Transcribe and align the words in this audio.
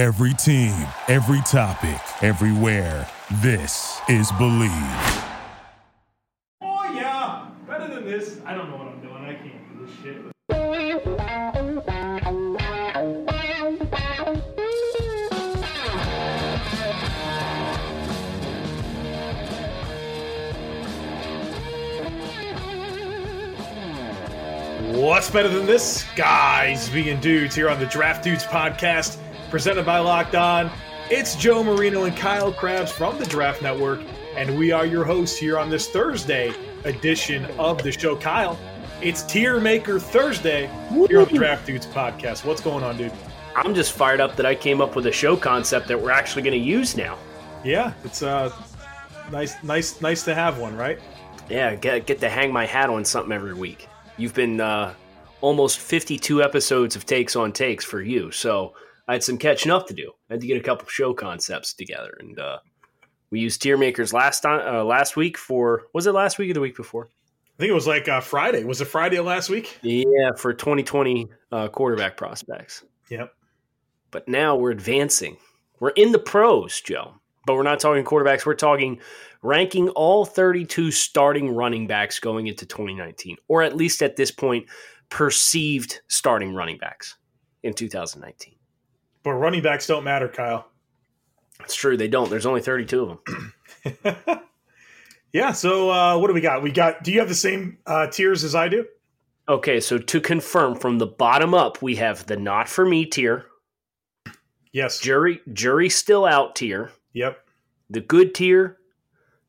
Every 0.00 0.32
team, 0.32 0.72
every 1.08 1.42
topic, 1.42 2.00
everywhere. 2.22 3.06
This 3.42 4.00
is 4.08 4.32
Believe. 4.38 4.70
Oh 6.62 6.90
yeah, 6.94 7.50
better 7.68 7.86
than 7.86 8.06
this. 8.06 8.40
I 8.46 8.54
don't 8.54 8.70
know 8.70 8.78
what 8.78 8.86
I'm 8.86 9.02
doing. 9.02 9.22
I 9.26 9.34
can't 9.34 9.78
do 9.78 9.84
this 9.84 9.94
shit. 10.02 10.22
What's 24.96 25.30
better 25.30 25.48
than 25.48 25.66
this? 25.66 26.06
Guys 26.16 26.88
being 26.88 27.20
dudes 27.20 27.54
here 27.54 27.68
on 27.68 27.78
the 27.78 27.84
Draft 27.84 28.24
Dudes 28.24 28.44
podcast, 28.44 29.18
presented 29.50 29.84
by 29.84 29.98
Locked 29.98 30.36
On. 30.36 30.70
It's 31.10 31.34
Joe 31.34 31.64
Marino 31.64 32.04
and 32.04 32.16
Kyle 32.16 32.52
Crabbs 32.52 32.92
from 32.92 33.18
the 33.18 33.26
Draft 33.26 33.62
Network, 33.62 34.00
and 34.36 34.56
we 34.56 34.70
are 34.70 34.86
your 34.86 35.04
hosts 35.04 35.36
here 35.36 35.58
on 35.58 35.68
this 35.68 35.88
Thursday 35.88 36.54
edition 36.84 37.46
of 37.58 37.82
the 37.82 37.90
show. 37.90 38.14
Kyle, 38.14 38.56
it's 39.02 39.22
Tier 39.24 39.58
Maker 39.58 39.98
Thursday 39.98 40.68
here 41.08 41.20
on 41.20 41.26
the 41.26 41.34
Draft 41.34 41.66
Dudes 41.66 41.86
podcast. 41.86 42.44
What's 42.44 42.60
going 42.60 42.84
on, 42.84 42.96
dude? 42.96 43.12
I'm 43.56 43.74
just 43.74 43.92
fired 43.92 44.20
up 44.20 44.36
that 44.36 44.46
I 44.46 44.54
came 44.54 44.80
up 44.80 44.94
with 44.94 45.06
a 45.06 45.12
show 45.12 45.36
concept 45.36 45.88
that 45.88 46.00
we're 46.00 46.12
actually 46.12 46.42
going 46.42 46.58
to 46.58 46.64
use 46.64 46.96
now. 46.96 47.18
Yeah, 47.64 47.92
it's 48.04 48.22
uh 48.22 48.52
nice, 49.32 49.60
nice, 49.64 50.00
nice 50.00 50.22
to 50.26 50.34
have 50.34 50.58
one, 50.58 50.76
right? 50.76 51.00
Yeah, 51.48 51.74
get 51.74 52.06
get 52.06 52.20
to 52.20 52.28
hang 52.28 52.52
my 52.52 52.66
hat 52.66 52.88
on 52.88 53.04
something 53.04 53.32
every 53.32 53.54
week. 53.54 53.88
You've 54.16 54.34
been 54.34 54.60
uh, 54.60 54.94
almost 55.40 55.80
52 55.80 56.40
episodes 56.40 56.94
of 56.94 57.04
takes 57.04 57.34
on 57.34 57.50
takes 57.52 57.84
for 57.84 58.00
you, 58.00 58.30
so 58.30 58.74
I 59.10 59.14
had 59.14 59.24
some 59.24 59.38
catching 59.38 59.72
up 59.72 59.88
to 59.88 59.92
do. 59.92 60.12
I 60.28 60.34
had 60.34 60.40
to 60.40 60.46
get 60.46 60.56
a 60.56 60.62
couple 60.62 60.86
show 60.86 61.12
concepts 61.12 61.74
together, 61.74 62.16
and 62.20 62.38
uh, 62.38 62.58
we 63.30 63.40
used 63.40 63.60
tier 63.60 63.76
makers 63.76 64.12
last 64.12 64.38
time 64.38 64.60
uh, 64.64 64.84
last 64.84 65.16
week 65.16 65.36
for 65.36 65.86
was 65.92 66.06
it 66.06 66.12
last 66.12 66.38
week 66.38 66.48
or 66.48 66.54
the 66.54 66.60
week 66.60 66.76
before? 66.76 67.08
I 67.08 67.58
think 67.58 67.70
it 67.70 67.74
was 67.74 67.88
like 67.88 68.08
uh, 68.08 68.20
Friday. 68.20 68.62
Was 68.62 68.80
it 68.80 68.84
Friday 68.84 69.16
of 69.16 69.26
last 69.26 69.50
week? 69.50 69.80
Yeah, 69.82 70.30
for 70.36 70.54
2020 70.54 71.28
uh, 71.50 71.66
quarterback 71.66 72.16
prospects. 72.16 72.84
Yep. 73.08 73.34
But 74.12 74.28
now 74.28 74.54
we're 74.54 74.70
advancing. 74.70 75.38
We're 75.80 75.90
in 75.90 76.12
the 76.12 76.20
pros, 76.20 76.80
Joe. 76.80 77.14
But 77.46 77.56
we're 77.56 77.64
not 77.64 77.80
talking 77.80 78.04
quarterbacks. 78.04 78.46
We're 78.46 78.54
talking 78.54 79.00
ranking 79.42 79.88
all 79.88 80.24
32 80.24 80.92
starting 80.92 81.52
running 81.52 81.88
backs 81.88 82.20
going 82.20 82.46
into 82.46 82.64
2019, 82.64 83.38
or 83.48 83.62
at 83.62 83.74
least 83.74 84.04
at 84.04 84.14
this 84.14 84.30
point, 84.30 84.68
perceived 85.08 86.00
starting 86.06 86.54
running 86.54 86.78
backs 86.78 87.16
in 87.64 87.74
2019. 87.74 88.54
But 89.22 89.32
running 89.32 89.62
backs 89.62 89.86
don't 89.86 90.04
matter, 90.04 90.28
Kyle. 90.28 90.68
It's 91.60 91.74
true, 91.74 91.96
they 91.96 92.08
don't. 92.08 92.30
There's 92.30 92.46
only 92.46 92.62
32 92.62 93.02
of 93.02 93.18
them. 93.94 94.40
yeah. 95.32 95.52
So 95.52 95.90
uh, 95.90 96.18
what 96.18 96.28
do 96.28 96.32
we 96.34 96.40
got? 96.40 96.62
We 96.62 96.70
got. 96.70 97.02
Do 97.04 97.12
you 97.12 97.18
have 97.20 97.28
the 97.28 97.34
same 97.34 97.78
uh, 97.86 98.06
tiers 98.06 98.44
as 98.44 98.54
I 98.54 98.68
do? 98.68 98.86
Okay, 99.48 99.80
so 99.80 99.98
to 99.98 100.20
confirm 100.20 100.76
from 100.76 100.98
the 100.98 101.06
bottom 101.06 101.54
up, 101.54 101.82
we 101.82 101.96
have 101.96 102.24
the 102.26 102.36
not 102.36 102.68
for 102.68 102.86
me 102.86 103.04
tier, 103.04 103.46
Yes. 104.72 105.00
jury 105.00 105.40
jury 105.52 105.88
still 105.88 106.24
out 106.24 106.54
tier, 106.54 106.92
Yep. 107.14 107.44
the 107.90 108.00
good 108.00 108.32
tier, 108.34 108.78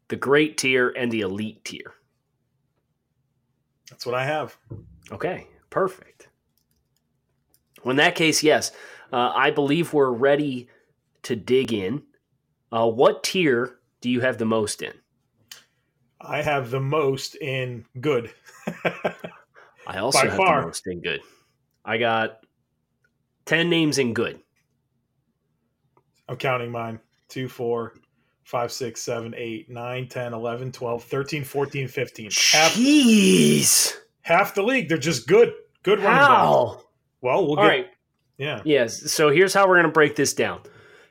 the 0.07 0.15
great 0.15 0.57
tier, 0.57 0.89
and 0.89 1.11
the 1.11 1.21
elite 1.21 1.63
tier. 1.63 1.93
That's 3.91 4.05
what 4.05 4.15
I 4.15 4.25
have. 4.25 4.57
Okay, 5.11 5.47
perfect. 5.69 6.29
Well, 7.83 7.91
in 7.91 7.97
that 7.97 8.15
case, 8.15 8.41
yes, 8.41 8.71
uh, 9.11 9.31
I 9.35 9.51
believe 9.51 9.93
we're 9.93 10.11
ready 10.11 10.69
to 11.23 11.35
dig 11.35 11.73
in. 11.73 12.03
Uh, 12.71 12.87
what 12.89 13.23
tier 13.23 13.79
do 14.01 14.09
you 14.09 14.21
have 14.21 14.37
the 14.37 14.45
most 14.45 14.81
in? 14.81 14.93
I 16.21 16.41
have 16.41 16.69
the 16.71 16.79
most 16.79 17.35
in 17.35 17.85
good. 17.99 18.31
I 19.87 19.97
also 19.97 20.21
By 20.21 20.27
have 20.27 20.37
far. 20.37 20.61
the 20.61 20.67
most 20.67 20.87
in 20.87 21.01
good. 21.01 21.21
I 21.83 21.97
got 21.97 22.45
10 23.45 23.69
names 23.69 23.97
in 23.97 24.13
good. 24.13 24.39
I'm 26.29 26.37
counting 26.37 26.71
mine. 26.71 26.99
2, 27.29 27.47
4, 27.49 27.93
5, 28.43 28.71
6, 28.71 29.01
7, 29.01 29.33
8, 29.35 29.69
9, 29.69 30.07
10, 30.07 30.33
11, 30.33 30.71
12, 30.71 31.03
13, 31.03 31.43
14, 31.43 31.87
15. 31.87 32.25
Half, 32.25 32.73
Jeez. 32.73 33.93
half 34.21 34.53
the 34.53 34.61
league. 34.63 34.87
They're 34.89 34.97
just 34.97 35.27
good. 35.27 35.53
Good 35.83 35.99
running 35.99 36.17
backs. 36.19 36.27
How? 36.27 36.81
Well, 37.21 37.41
we'll 37.47 37.57
All 37.59 37.63
get. 37.65 37.67
right. 37.67 37.87
Yeah. 38.41 38.59
Yes. 38.65 39.11
So 39.11 39.29
here's 39.29 39.53
how 39.53 39.67
we're 39.67 39.75
going 39.75 39.85
to 39.85 39.91
break 39.91 40.15
this 40.15 40.33
down. 40.33 40.61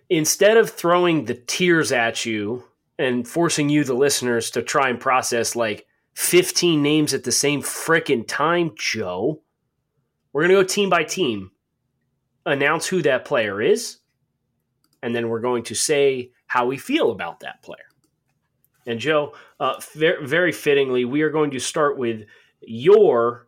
Instead 0.08 0.56
of 0.56 0.68
throwing 0.68 1.26
the 1.26 1.34
tiers 1.34 1.92
at 1.92 2.26
you 2.26 2.64
and 2.98 3.26
forcing 3.26 3.68
you, 3.68 3.84
the 3.84 3.94
listeners, 3.94 4.50
to 4.50 4.62
try 4.62 4.88
and 4.88 4.98
process 4.98 5.54
like 5.54 5.86
15 6.14 6.82
names 6.82 7.14
at 7.14 7.22
the 7.22 7.30
same 7.30 7.62
frickin' 7.62 8.26
time, 8.26 8.72
Joe, 8.76 9.42
we're 10.32 10.42
going 10.42 10.56
to 10.56 10.60
go 10.60 10.66
team 10.66 10.90
by 10.90 11.04
team, 11.04 11.52
announce 12.46 12.88
who 12.88 13.00
that 13.02 13.24
player 13.24 13.62
is, 13.62 13.98
and 15.00 15.14
then 15.14 15.28
we're 15.28 15.38
going 15.38 15.62
to 15.64 15.74
say 15.76 16.32
how 16.48 16.66
we 16.66 16.78
feel 16.78 17.12
about 17.12 17.38
that 17.40 17.62
player. 17.62 17.78
And 18.88 18.98
Joe, 18.98 19.34
uh, 19.60 19.80
very, 19.94 20.26
very 20.26 20.52
fittingly, 20.52 21.04
we 21.04 21.22
are 21.22 21.30
going 21.30 21.52
to 21.52 21.60
start 21.60 21.96
with 21.96 22.24
your 22.60 23.46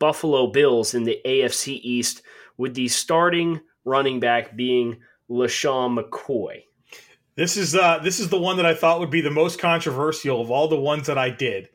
Buffalo 0.00 0.48
Bills 0.48 0.92
in 0.92 1.04
the 1.04 1.20
AFC 1.24 1.78
East 1.84 2.22
with 2.56 2.74
the 2.74 2.88
starting 2.88 3.60
running 3.84 4.20
back 4.20 4.56
being 4.56 4.98
LeSean 5.30 5.98
McCoy. 5.98 6.62
This 7.34 7.56
is 7.56 7.74
uh 7.74 7.98
this 7.98 8.18
is 8.18 8.30
the 8.30 8.38
one 8.38 8.56
that 8.56 8.66
I 8.66 8.74
thought 8.74 9.00
would 9.00 9.10
be 9.10 9.20
the 9.20 9.30
most 9.30 9.58
controversial 9.58 10.40
of 10.40 10.50
all 10.50 10.68
the 10.68 10.80
ones 10.80 11.06
that 11.08 11.18
I 11.18 11.30
did, 11.30 11.68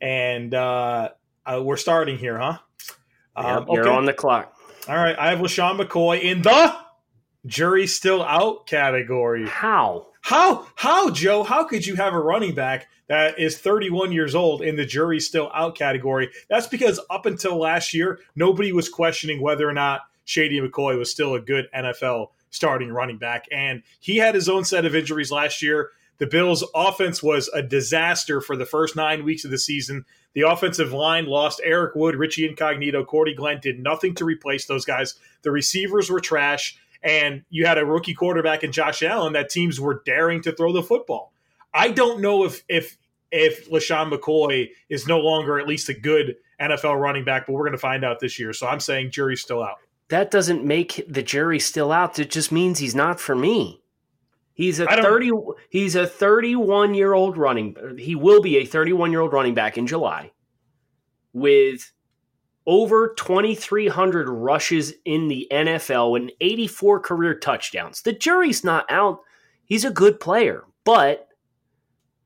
and 0.00 0.54
uh, 0.54 1.10
uh 1.44 1.60
we're 1.62 1.76
starting 1.76 2.16
here, 2.16 2.38
huh? 2.38 2.58
Um, 3.36 3.46
Yep, 3.46 3.64
You're 3.72 3.88
okay. 3.88 3.96
on 3.96 4.04
the 4.06 4.14
clock. 4.14 4.56
All 4.88 4.96
right, 4.96 5.16
I 5.18 5.30
have 5.30 5.38
LeSean 5.40 5.78
McCoy 5.78 6.22
in 6.22 6.42
the 6.42 6.74
jury 7.46 7.86
still 7.86 8.22
out 8.22 8.66
category. 8.66 9.46
How? 9.46 10.08
How 10.22 10.66
how 10.76 11.10
Joe? 11.10 11.42
How 11.42 11.64
could 11.64 11.86
you 11.86 11.96
have 11.96 12.14
a 12.14 12.20
running 12.20 12.54
back 12.54 12.88
that 13.08 13.38
is 13.38 13.58
31 13.58 14.12
years 14.12 14.34
old 14.34 14.62
in 14.62 14.76
the 14.76 14.86
jury 14.86 15.20
still 15.20 15.50
out 15.52 15.76
category? 15.76 16.30
That's 16.48 16.68
because 16.68 17.00
up 17.10 17.26
until 17.26 17.58
last 17.58 17.92
year, 17.92 18.20
nobody 18.36 18.72
was 18.72 18.88
questioning 18.88 19.42
whether 19.42 19.68
or 19.68 19.72
not 19.72 20.02
Shady 20.24 20.60
McCoy 20.60 20.98
was 20.98 21.10
still 21.10 21.34
a 21.34 21.40
good 21.40 21.68
NFL 21.74 22.28
starting 22.50 22.90
running 22.90 23.18
back, 23.18 23.46
and 23.50 23.82
he 24.00 24.16
had 24.16 24.34
his 24.34 24.48
own 24.48 24.64
set 24.64 24.84
of 24.84 24.94
injuries 24.94 25.32
last 25.32 25.62
year. 25.62 25.90
The 26.18 26.26
Bills' 26.26 26.64
offense 26.74 27.22
was 27.22 27.48
a 27.48 27.62
disaster 27.62 28.40
for 28.40 28.56
the 28.56 28.66
first 28.66 28.94
nine 28.94 29.24
weeks 29.24 29.44
of 29.44 29.50
the 29.50 29.58
season. 29.58 30.04
The 30.34 30.42
offensive 30.42 30.92
line 30.92 31.26
lost 31.26 31.60
Eric 31.64 31.94
Wood, 31.94 32.14
Richie 32.14 32.46
Incognito, 32.46 33.04
Cordy 33.04 33.34
Glenn 33.34 33.60
did 33.60 33.80
nothing 33.80 34.14
to 34.16 34.24
replace 34.24 34.66
those 34.66 34.84
guys. 34.84 35.14
The 35.42 35.50
receivers 35.50 36.10
were 36.10 36.20
trash, 36.20 36.78
and 37.02 37.42
you 37.50 37.66
had 37.66 37.78
a 37.78 37.84
rookie 37.84 38.14
quarterback 38.14 38.62
in 38.62 38.72
Josh 38.72 39.02
Allen 39.02 39.32
that 39.32 39.50
teams 39.50 39.80
were 39.80 40.02
daring 40.06 40.42
to 40.42 40.52
throw 40.52 40.72
the 40.72 40.82
football. 40.82 41.32
I 41.74 41.88
don't 41.88 42.20
know 42.20 42.44
if 42.44 42.62
if 42.68 42.98
if 43.30 43.70
LeSean 43.70 44.12
McCoy 44.12 44.68
is 44.90 45.06
no 45.06 45.18
longer 45.18 45.58
at 45.58 45.66
least 45.66 45.88
a 45.88 45.94
good 45.94 46.36
NFL 46.60 47.00
running 47.00 47.24
back, 47.24 47.46
but 47.46 47.54
we're 47.54 47.62
going 47.62 47.72
to 47.72 47.78
find 47.78 48.04
out 48.04 48.20
this 48.20 48.38
year. 48.38 48.52
So 48.52 48.66
I'm 48.66 48.78
saying 48.78 49.10
jury's 49.10 49.40
still 49.40 49.62
out. 49.62 49.78
That 50.12 50.30
doesn't 50.30 50.62
make 50.62 51.02
the 51.08 51.22
jury 51.22 51.58
still 51.58 51.90
out. 51.90 52.18
It 52.18 52.30
just 52.30 52.52
means 52.52 52.78
he's 52.78 52.94
not 52.94 53.18
for 53.18 53.34
me. 53.34 53.80
He's 54.52 54.78
a 54.78 54.84
30 54.84 55.30
he's 55.70 55.94
a 55.94 56.06
31 56.06 56.92
year 56.92 57.14
old 57.14 57.38
running 57.38 57.74
he 57.98 58.14
will 58.14 58.42
be 58.42 58.58
a 58.58 58.66
31 58.66 59.10
year 59.10 59.22
old 59.22 59.32
running 59.32 59.54
back 59.54 59.78
in 59.78 59.86
July 59.86 60.30
with 61.32 61.94
over 62.66 63.14
2300 63.16 64.28
rushes 64.28 64.92
in 65.06 65.28
the 65.28 65.48
NFL 65.50 66.20
and 66.20 66.30
84 66.42 67.00
career 67.00 67.34
touchdowns. 67.34 68.02
The 68.02 68.12
jury's 68.12 68.62
not 68.62 68.84
out. 68.90 69.20
He's 69.64 69.86
a 69.86 69.90
good 69.90 70.20
player, 70.20 70.64
but 70.84 71.26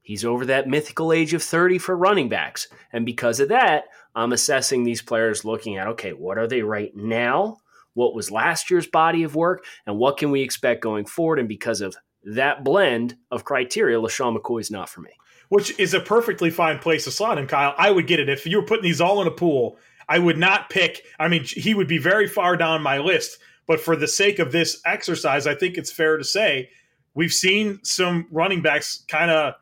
he's 0.03 0.25
over 0.25 0.45
that 0.47 0.67
mythical 0.67 1.13
age 1.13 1.35
of 1.35 1.43
30 1.45 1.79
for 1.79 1.97
running 1.97 2.29
backs. 2.29 2.67
And 2.93 3.07
because 3.07 3.39
of 3.39 3.51
that, 3.51 3.85
I'm 4.17 4.33
assessing 4.33 4.83
these 4.83 5.03
players 5.03 5.45
looking 5.45 5.77
at 5.77 5.87
okay, 5.87 6.15
what 6.15 6.37
are 6.37 6.49
they 6.49 6.63
right 6.63 6.91
now? 6.97 7.59
What 7.97 8.15
was 8.15 8.31
last 8.31 8.71
year's 8.71 8.87
body 8.87 9.23
of 9.25 9.35
work? 9.35 9.65
And 9.87 9.99
what 9.99 10.19
can 10.19 10.31
we 10.31 10.43
expect 10.43 10.83
going 10.83 11.07
forward? 11.07 11.39
And 11.39 11.49
because 11.49 11.81
of 11.81 11.97
that 12.25 12.63
blend 12.63 13.17
of 13.31 13.45
criteria, 13.45 13.99
LeSean 13.99 14.37
McCoy 14.37 14.61
is 14.61 14.71
not 14.71 14.89
for 14.89 15.01
me. 15.01 15.11
which 15.49 15.79
is 15.79 15.95
a 15.95 16.01
perfectly 16.01 16.51
fine 16.51 16.79
place 16.79 17.05
to 17.05 17.11
slot 17.11 17.39
him, 17.39 17.47
Kyle. 17.47 17.75
I 17.79 17.91
would 17.91 18.07
get 18.07 18.21
it. 18.21 18.29
If 18.29 18.47
you 18.47 18.59
were 18.61 18.67
putting 18.67 18.83
these 18.83 19.01
all 19.01 19.21
in 19.21 19.29
a 19.29 19.33
pool, 19.33 19.77
I 20.09 20.19
would 20.19 20.39
not 20.39 20.71
pick. 20.71 21.05
I 21.19 21.29
mean, 21.29 21.45
he 21.45 21.75
would 21.75 21.89
be 21.89 21.99
very 21.99 22.29
far 22.29 22.57
down 22.57 22.83
my 22.83 22.99
list. 22.99 23.39
But 23.67 23.81
for 23.81 23.97
the 23.97 24.09
sake 24.09 24.39
of 24.39 24.53
this 24.53 24.81
exercise, 24.85 25.47
I 25.47 25.55
think 25.55 25.77
it's 25.77 25.91
fair 25.91 26.17
to 26.17 26.25
say 26.25 26.71
we've 27.15 27.33
seen 27.33 27.81
some 27.83 28.27
running 28.31 28.63
backs 28.63 29.05
kind 29.09 29.31
of 29.31 29.55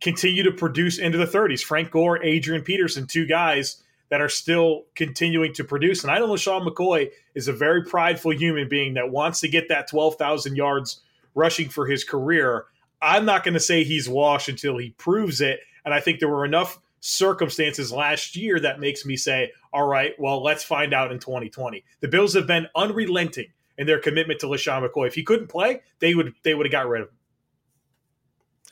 continue 0.00 0.42
to 0.42 0.52
produce 0.52 0.98
into 0.98 1.16
the 1.16 1.24
30s. 1.26 1.62
Frank 1.62 1.90
Gore, 1.90 2.22
Adrian 2.22 2.62
Peterson, 2.62 3.06
two 3.06 3.26
guys 3.26 3.82
that 4.08 4.20
are 4.20 4.28
still 4.28 4.84
continuing 4.94 5.52
to 5.54 5.64
produce. 5.64 6.02
And 6.02 6.10
I 6.10 6.18
know 6.18 6.28
LeSean 6.28 6.66
McCoy 6.66 7.10
is 7.34 7.48
a 7.48 7.52
very 7.52 7.84
prideful 7.84 8.32
human 8.32 8.68
being 8.68 8.94
that 8.94 9.10
wants 9.10 9.40
to 9.40 9.48
get 9.48 9.68
that 9.68 9.88
12,000 9.88 10.56
yards 10.56 11.00
rushing 11.34 11.68
for 11.68 11.86
his 11.86 12.04
career. 12.04 12.66
I'm 13.02 13.24
not 13.24 13.44
going 13.44 13.54
to 13.54 13.60
say 13.60 13.84
he's 13.84 14.08
washed 14.08 14.48
until 14.48 14.78
he 14.78 14.90
proves 14.90 15.40
it. 15.40 15.60
And 15.84 15.92
I 15.92 16.00
think 16.00 16.20
there 16.20 16.28
were 16.28 16.44
enough 16.44 16.78
circumstances 17.00 17.92
last 17.92 18.36
year 18.36 18.58
that 18.60 18.80
makes 18.80 19.04
me 19.04 19.16
say, 19.16 19.52
all 19.72 19.86
right, 19.86 20.14
well, 20.18 20.42
let's 20.42 20.64
find 20.64 20.92
out 20.94 21.12
in 21.12 21.18
2020. 21.18 21.84
The 22.00 22.08
Bills 22.08 22.34
have 22.34 22.46
been 22.46 22.66
unrelenting 22.74 23.48
in 23.78 23.86
their 23.86 24.00
commitment 24.00 24.40
to 24.40 24.46
LeSean 24.46 24.88
McCoy. 24.88 25.06
If 25.06 25.14
he 25.14 25.22
couldn't 25.22 25.48
play, 25.48 25.82
they 26.00 26.14
would 26.14 26.34
they 26.42 26.54
would 26.54 26.66
have 26.66 26.72
got 26.72 26.88
rid 26.88 27.02
of 27.02 27.08
him. 27.08 27.14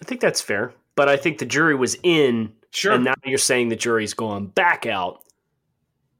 I 0.00 0.04
think 0.04 0.20
that's 0.20 0.40
fair, 0.40 0.72
but 0.96 1.08
I 1.08 1.16
think 1.16 1.38
the 1.38 1.46
jury 1.46 1.75
was 1.75 1.96
in. 2.02 2.52
Sure. 2.70 2.94
And 2.94 3.04
now 3.04 3.14
you're 3.25 3.38
saying 3.38 3.69
the 3.69 3.76
jury's 3.76 4.14
going 4.14 4.46
back 4.46 4.84
out, 4.84 5.22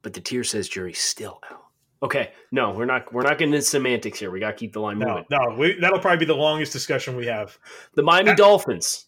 but 0.05 0.13
the 0.13 0.21
tier 0.21 0.45
says 0.45 0.69
jury's 0.69 1.01
still 1.01 1.41
out. 1.51 1.63
Okay, 2.05 2.33
no, 2.53 2.71
we're 2.71 2.85
not. 2.85 3.13
We're 3.13 3.23
not 3.23 3.39
getting 3.39 3.55
into 3.55 3.67
semantics 3.67 4.21
here. 4.21 4.31
We 4.31 4.39
got 4.39 4.51
to 4.51 4.57
keep 4.57 4.75
the 4.75 4.81
line 4.81 4.99
no, 4.99 5.07
moving. 5.07 5.25
No, 5.31 5.57
we, 5.59 5.81
that'll 5.81 5.99
probably 5.99 6.19
be 6.19 6.27
the 6.27 6.37
longest 6.37 6.73
discussion 6.73 7.17
we 7.17 7.27
have. 7.27 7.59
The 7.95 8.03
Miami 8.03 8.31
that, 8.31 8.37
Dolphins, 8.37 9.07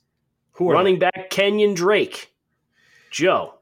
who 0.52 0.70
are 0.70 0.72
running 0.72 0.98
they? 0.98 1.10
back 1.10 1.30
Kenyon 1.30 1.74
Drake. 1.74 2.32
Joe, 3.10 3.54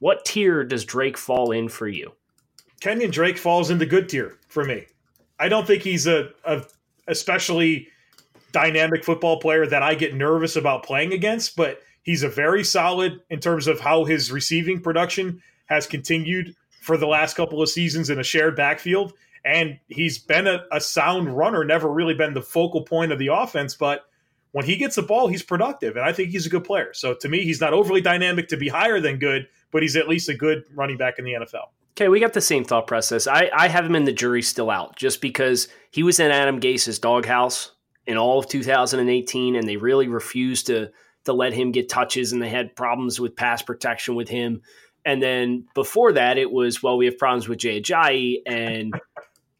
what 0.00 0.24
tier 0.24 0.64
does 0.64 0.84
Drake 0.84 1.16
fall 1.16 1.52
in 1.52 1.68
for 1.68 1.86
you? 1.86 2.12
Kenyon 2.80 3.10
Drake 3.10 3.38
falls 3.38 3.70
in 3.70 3.78
the 3.78 3.86
good 3.86 4.08
tier 4.08 4.36
for 4.48 4.64
me. 4.64 4.86
I 5.38 5.48
don't 5.48 5.66
think 5.66 5.82
he's 5.82 6.08
a, 6.08 6.30
a 6.44 6.64
especially 7.06 7.88
dynamic 8.50 9.04
football 9.04 9.38
player 9.38 9.66
that 9.66 9.82
I 9.82 9.94
get 9.94 10.14
nervous 10.14 10.56
about 10.56 10.82
playing 10.82 11.12
against, 11.12 11.56
but 11.56 11.82
he's 12.02 12.24
a 12.24 12.28
very 12.28 12.64
solid 12.64 13.20
in 13.30 13.38
terms 13.38 13.68
of 13.68 13.78
how 13.78 14.04
his 14.04 14.32
receiving 14.32 14.80
production 14.80 15.40
has 15.66 15.86
continued 15.86 16.54
for 16.80 16.96
the 16.96 17.06
last 17.06 17.36
couple 17.36 17.62
of 17.62 17.68
seasons 17.68 18.10
in 18.10 18.18
a 18.18 18.24
shared 18.24 18.56
backfield. 18.56 19.12
And 19.44 19.78
he's 19.88 20.18
been 20.18 20.46
a, 20.46 20.64
a 20.72 20.80
sound 20.80 21.36
runner, 21.36 21.64
never 21.64 21.92
really 21.92 22.14
been 22.14 22.34
the 22.34 22.42
focal 22.42 22.82
point 22.82 23.12
of 23.12 23.18
the 23.18 23.28
offense, 23.28 23.74
but 23.74 24.02
when 24.52 24.64
he 24.64 24.76
gets 24.76 24.96
the 24.96 25.02
ball, 25.02 25.28
he's 25.28 25.42
productive, 25.42 25.96
and 25.96 26.04
I 26.06 26.14
think 26.14 26.30
he's 26.30 26.46
a 26.46 26.48
good 26.48 26.64
player. 26.64 26.94
So 26.94 27.12
to 27.12 27.28
me, 27.28 27.44
he's 27.44 27.60
not 27.60 27.74
overly 27.74 28.00
dynamic 28.00 28.48
to 28.48 28.56
be 28.56 28.68
higher 28.68 29.00
than 29.00 29.18
good, 29.18 29.48
but 29.70 29.82
he's 29.82 29.96
at 29.96 30.08
least 30.08 30.30
a 30.30 30.34
good 30.34 30.64
running 30.74 30.96
back 30.96 31.18
in 31.18 31.26
the 31.26 31.32
NFL. 31.32 31.66
Okay, 31.92 32.08
we 32.08 32.20
got 32.20 32.32
the 32.32 32.40
same 32.40 32.64
thought 32.64 32.86
process. 32.86 33.26
I, 33.26 33.50
I 33.52 33.68
have 33.68 33.84
him 33.84 33.94
in 33.94 34.04
the 34.04 34.12
jury 34.12 34.40
still 34.40 34.70
out 34.70 34.96
just 34.96 35.20
because 35.20 35.68
he 35.90 36.02
was 36.02 36.20
in 36.20 36.30
Adam 36.30 36.58
Gase's 36.58 36.98
doghouse 36.98 37.72
in 38.06 38.16
all 38.16 38.38
of 38.38 38.48
2018, 38.48 39.56
and 39.56 39.68
they 39.68 39.76
really 39.76 40.08
refused 40.08 40.68
to 40.68 40.90
to 41.24 41.32
let 41.32 41.52
him 41.52 41.72
get 41.72 41.88
touches, 41.88 42.32
and 42.32 42.40
they 42.40 42.48
had 42.48 42.76
problems 42.76 43.20
with 43.20 43.36
pass 43.36 43.60
protection 43.60 44.14
with 44.14 44.28
him. 44.28 44.62
And 45.06 45.22
then 45.22 45.68
before 45.72 46.12
that, 46.12 46.36
it 46.36 46.50
was 46.50 46.82
well, 46.82 46.98
we 46.98 47.06
have 47.06 47.16
problems 47.16 47.48
with 47.48 47.60
Jay 47.60 47.80
Ajayi 47.80 48.42
and 48.44 48.92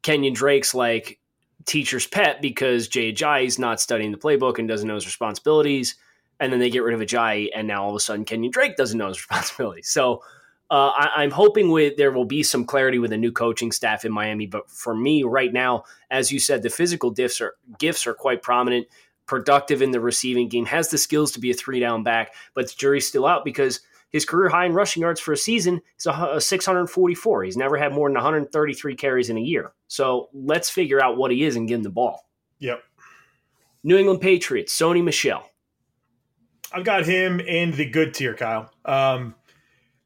Kenyon 0.03 0.35
Drake's 0.35 0.75
like 0.75 1.21
teacher's 1.65 2.07
pet 2.07 2.43
because 2.43 2.89
Jay 2.89 3.13
Ajayi's 3.13 3.57
not 3.57 3.81
studying 3.81 4.11
the 4.11 4.19
playbook 4.19 4.59
and 4.59 4.67
doesn't 4.67 4.89
know 4.89 4.97
his 4.97 5.07
responsibilities. 5.07 5.95
And 6.41 6.53
then 6.53 6.59
they 6.59 6.69
get 6.69 6.83
rid 6.83 6.95
of 6.95 7.01
Ajayi, 7.01 7.49
and 7.55 7.67
now 7.67 7.85
all 7.85 7.91
of 7.91 7.97
a 7.97 8.01
sudden 8.01 8.27
Kenyon 8.27 8.51
Drake 8.51 8.77
doesn't 8.77 8.99
know 8.99 9.09
his 9.09 9.19
responsibilities. 9.31 9.89
So 9.89 10.23
uh, 10.69 10.91
I, 11.17 11.23
am 11.23 11.31
hoping 11.31 11.71
with 11.71 11.97
there 11.97 12.11
will 12.11 12.25
be 12.25 12.43
some 12.43 12.65
clarity 12.65 12.99
with 12.99 13.13
a 13.13 13.17
new 13.17 13.31
coaching 13.31 13.71
staff 13.71 14.05
in 14.05 14.13
Miami. 14.13 14.47
But 14.47 14.69
for 14.69 14.97
me, 14.97 15.23
right 15.23 15.53
now, 15.53 15.85
as 16.11 16.33
you 16.33 16.41
said, 16.41 16.63
the 16.63 16.71
physical 16.71 17.13
gifts 17.13 17.41
are 17.41 17.55
gifts 17.79 18.05
are 18.07 18.15
quite 18.15 18.43
prominent. 18.43 18.89
Productive 19.27 19.81
in 19.81 19.93
the 19.93 20.01
receiving 20.01 20.49
game, 20.49 20.67
has 20.67 20.89
the 20.89 20.99
skills 20.99 21.33
to 21.33 21.41
be 21.41 21.53
a 21.53 21.55
three 21.55 21.81
down 21.81 22.03
back, 22.03 22.35
but 22.55 22.67
the 22.67 22.75
jury's 22.77 23.07
still 23.07 23.27
out 23.27 23.45
because 23.45 23.81
his 24.11 24.25
career 24.25 24.49
high 24.49 24.67
in 24.67 24.73
rushing 24.73 25.03
yards 25.03 25.21
for 25.21 25.33
a 25.33 25.37
season 25.37 25.81
is 25.99 26.07
a 26.07 26.41
644. 26.41 27.45
He's 27.45 27.57
never 27.57 27.77
had 27.77 27.93
more 27.93 28.09
than 28.09 28.15
133 28.15 28.97
carries 28.97 29.31
in 29.31 29.37
a 29.37 29.41
year. 29.41 29.73
So 29.89 30.29
let's 30.33 30.71
figure 30.71 31.03
out 31.03 31.17
what 31.17 31.31
he 31.31 31.45
is 31.45 31.57
and 31.57 31.69
give 31.69 31.79
him 31.79 31.83
the 31.83 31.91
ball. 31.91 32.27
Yep. 32.59 32.83
New 33.83 33.97
England 33.97 34.21
Patriots, 34.21 34.77
Sony 34.77 35.03
Michel. 35.03 35.49
I've 36.73 36.85
got 36.85 37.07
him 37.07 37.41
in 37.41 37.71
the 37.73 37.89
good 37.89 38.15
tier, 38.15 38.35
Kyle. 38.35 38.71
Um, 38.85 39.35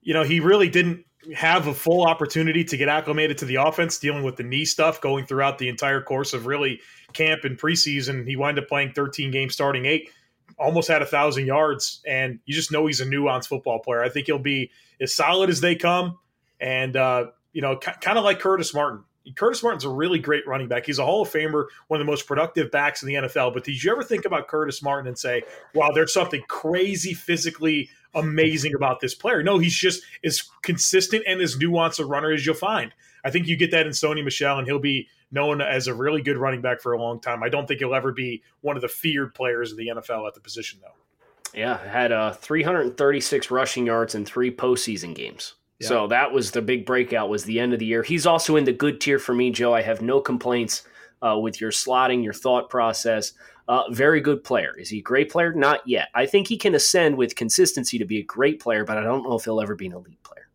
you 0.02 0.14
know, 0.14 0.22
he 0.22 0.40
really 0.40 0.68
didn't 0.68 1.04
have 1.34 1.66
a 1.66 1.74
full 1.74 2.06
opportunity 2.06 2.64
to 2.64 2.76
get 2.76 2.88
acclimated 2.88 3.38
to 3.38 3.44
the 3.44 3.56
offense, 3.56 3.98
dealing 3.98 4.22
with 4.22 4.36
the 4.36 4.42
knee 4.42 4.64
stuff 4.64 5.00
going 5.00 5.26
throughout 5.26 5.58
the 5.58 5.68
entire 5.68 6.00
course 6.00 6.32
of 6.32 6.46
really 6.46 6.80
camp 7.12 7.44
and 7.44 7.58
preseason. 7.58 8.26
He 8.26 8.36
wound 8.36 8.58
up 8.58 8.68
playing 8.68 8.92
13 8.92 9.30
games, 9.30 9.52
starting 9.52 9.86
eight, 9.86 10.10
almost 10.58 10.88
had 10.88 11.02
a 11.02 11.06
thousand 11.06 11.46
yards, 11.46 12.02
and 12.06 12.40
you 12.44 12.54
just 12.54 12.72
know 12.72 12.86
he's 12.86 13.00
a 13.00 13.06
nuanced 13.06 13.48
football 13.48 13.78
player. 13.78 14.02
I 14.02 14.08
think 14.08 14.26
he'll 14.26 14.38
be 14.38 14.70
as 15.00 15.14
solid 15.14 15.50
as 15.50 15.60
they 15.60 15.74
come, 15.74 16.18
and 16.60 16.96
uh, 16.96 17.26
you 17.52 17.62
know, 17.62 17.76
k- 17.76 17.92
kind 18.00 18.18
of 18.18 18.24
like 18.24 18.40
Curtis 18.40 18.74
Martin. 18.74 19.04
Curtis 19.36 19.62
Martin's 19.62 19.84
a 19.84 19.90
really 19.90 20.18
great 20.18 20.46
running 20.46 20.66
back. 20.66 20.86
He's 20.86 20.98
a 20.98 21.04
Hall 21.04 21.22
of 21.22 21.28
Famer, 21.28 21.66
one 21.88 22.00
of 22.00 22.06
the 22.06 22.10
most 22.10 22.26
productive 22.26 22.70
backs 22.70 23.02
in 23.02 23.08
the 23.08 23.14
NFL. 23.14 23.52
But 23.52 23.64
did 23.64 23.82
you 23.82 23.92
ever 23.92 24.02
think 24.02 24.24
about 24.24 24.48
Curtis 24.48 24.82
Martin 24.82 25.06
and 25.06 25.18
say, 25.18 25.42
wow, 25.74 25.90
there's 25.94 26.12
something 26.12 26.42
crazy 26.48 27.12
physically 27.12 27.90
amazing 28.14 28.74
about 28.74 29.00
this 29.00 29.14
player? 29.14 29.42
No, 29.42 29.58
he's 29.58 29.74
just 29.74 30.02
as 30.24 30.42
consistent 30.62 31.24
and 31.26 31.40
as 31.40 31.56
nuanced 31.56 32.00
a 32.00 32.04
runner 32.04 32.32
as 32.32 32.46
you'll 32.46 32.54
find. 32.54 32.92
I 33.22 33.30
think 33.30 33.46
you 33.46 33.56
get 33.56 33.70
that 33.72 33.86
in 33.86 33.92
Sony 33.92 34.24
Michel, 34.24 34.58
and 34.58 34.66
he'll 34.66 34.78
be 34.78 35.08
known 35.30 35.60
as 35.60 35.86
a 35.86 35.94
really 35.94 36.22
good 36.22 36.36
running 36.36 36.60
back 36.60 36.80
for 36.80 36.92
a 36.92 37.00
long 37.00 37.20
time. 37.20 37.42
I 37.42 37.48
don't 37.48 37.66
think 37.66 37.80
he'll 37.80 37.94
ever 37.94 38.12
be 38.12 38.42
one 38.60 38.76
of 38.76 38.82
the 38.82 38.88
feared 38.88 39.34
players 39.34 39.70
in 39.72 39.78
the 39.78 39.88
NFL 39.88 40.26
at 40.26 40.34
the 40.34 40.40
position, 40.40 40.80
though. 40.82 41.58
Yeah, 41.58 41.78
had 41.88 42.12
uh, 42.12 42.32
336 42.32 43.50
rushing 43.50 43.86
yards 43.86 44.14
in 44.14 44.24
three 44.24 44.54
postseason 44.54 45.14
games. 45.14 45.54
So 45.82 46.06
that 46.08 46.30
was 46.30 46.50
the 46.50 46.60
big 46.60 46.84
breakout. 46.84 47.30
Was 47.30 47.44
the 47.44 47.58
end 47.58 47.72
of 47.72 47.78
the 47.78 47.86
year. 47.86 48.02
He's 48.02 48.26
also 48.26 48.56
in 48.56 48.64
the 48.64 48.72
good 48.72 49.00
tier 49.00 49.18
for 49.18 49.34
me, 49.34 49.50
Joe. 49.50 49.72
I 49.72 49.80
have 49.80 50.02
no 50.02 50.20
complaints 50.20 50.82
uh, 51.22 51.38
with 51.38 51.60
your 51.60 51.70
slotting, 51.70 52.22
your 52.22 52.34
thought 52.34 52.68
process. 52.68 53.32
Uh, 53.66 53.84
very 53.90 54.20
good 54.20 54.44
player. 54.44 54.76
Is 54.78 54.90
he 54.90 54.98
a 54.98 55.02
great 55.02 55.30
player? 55.30 55.54
Not 55.54 55.80
yet. 55.86 56.08
I 56.14 56.26
think 56.26 56.48
he 56.48 56.58
can 56.58 56.74
ascend 56.74 57.16
with 57.16 57.34
consistency 57.34 57.98
to 57.98 58.04
be 58.04 58.18
a 58.18 58.24
great 58.24 58.60
player, 58.60 58.84
but 58.84 58.98
I 58.98 59.02
don't 59.02 59.22
know 59.22 59.34
if 59.36 59.44
he'll 59.44 59.60
ever 59.60 59.74
be 59.74 59.86
an 59.86 59.92
elite 59.92 60.22
player. 60.22 60.48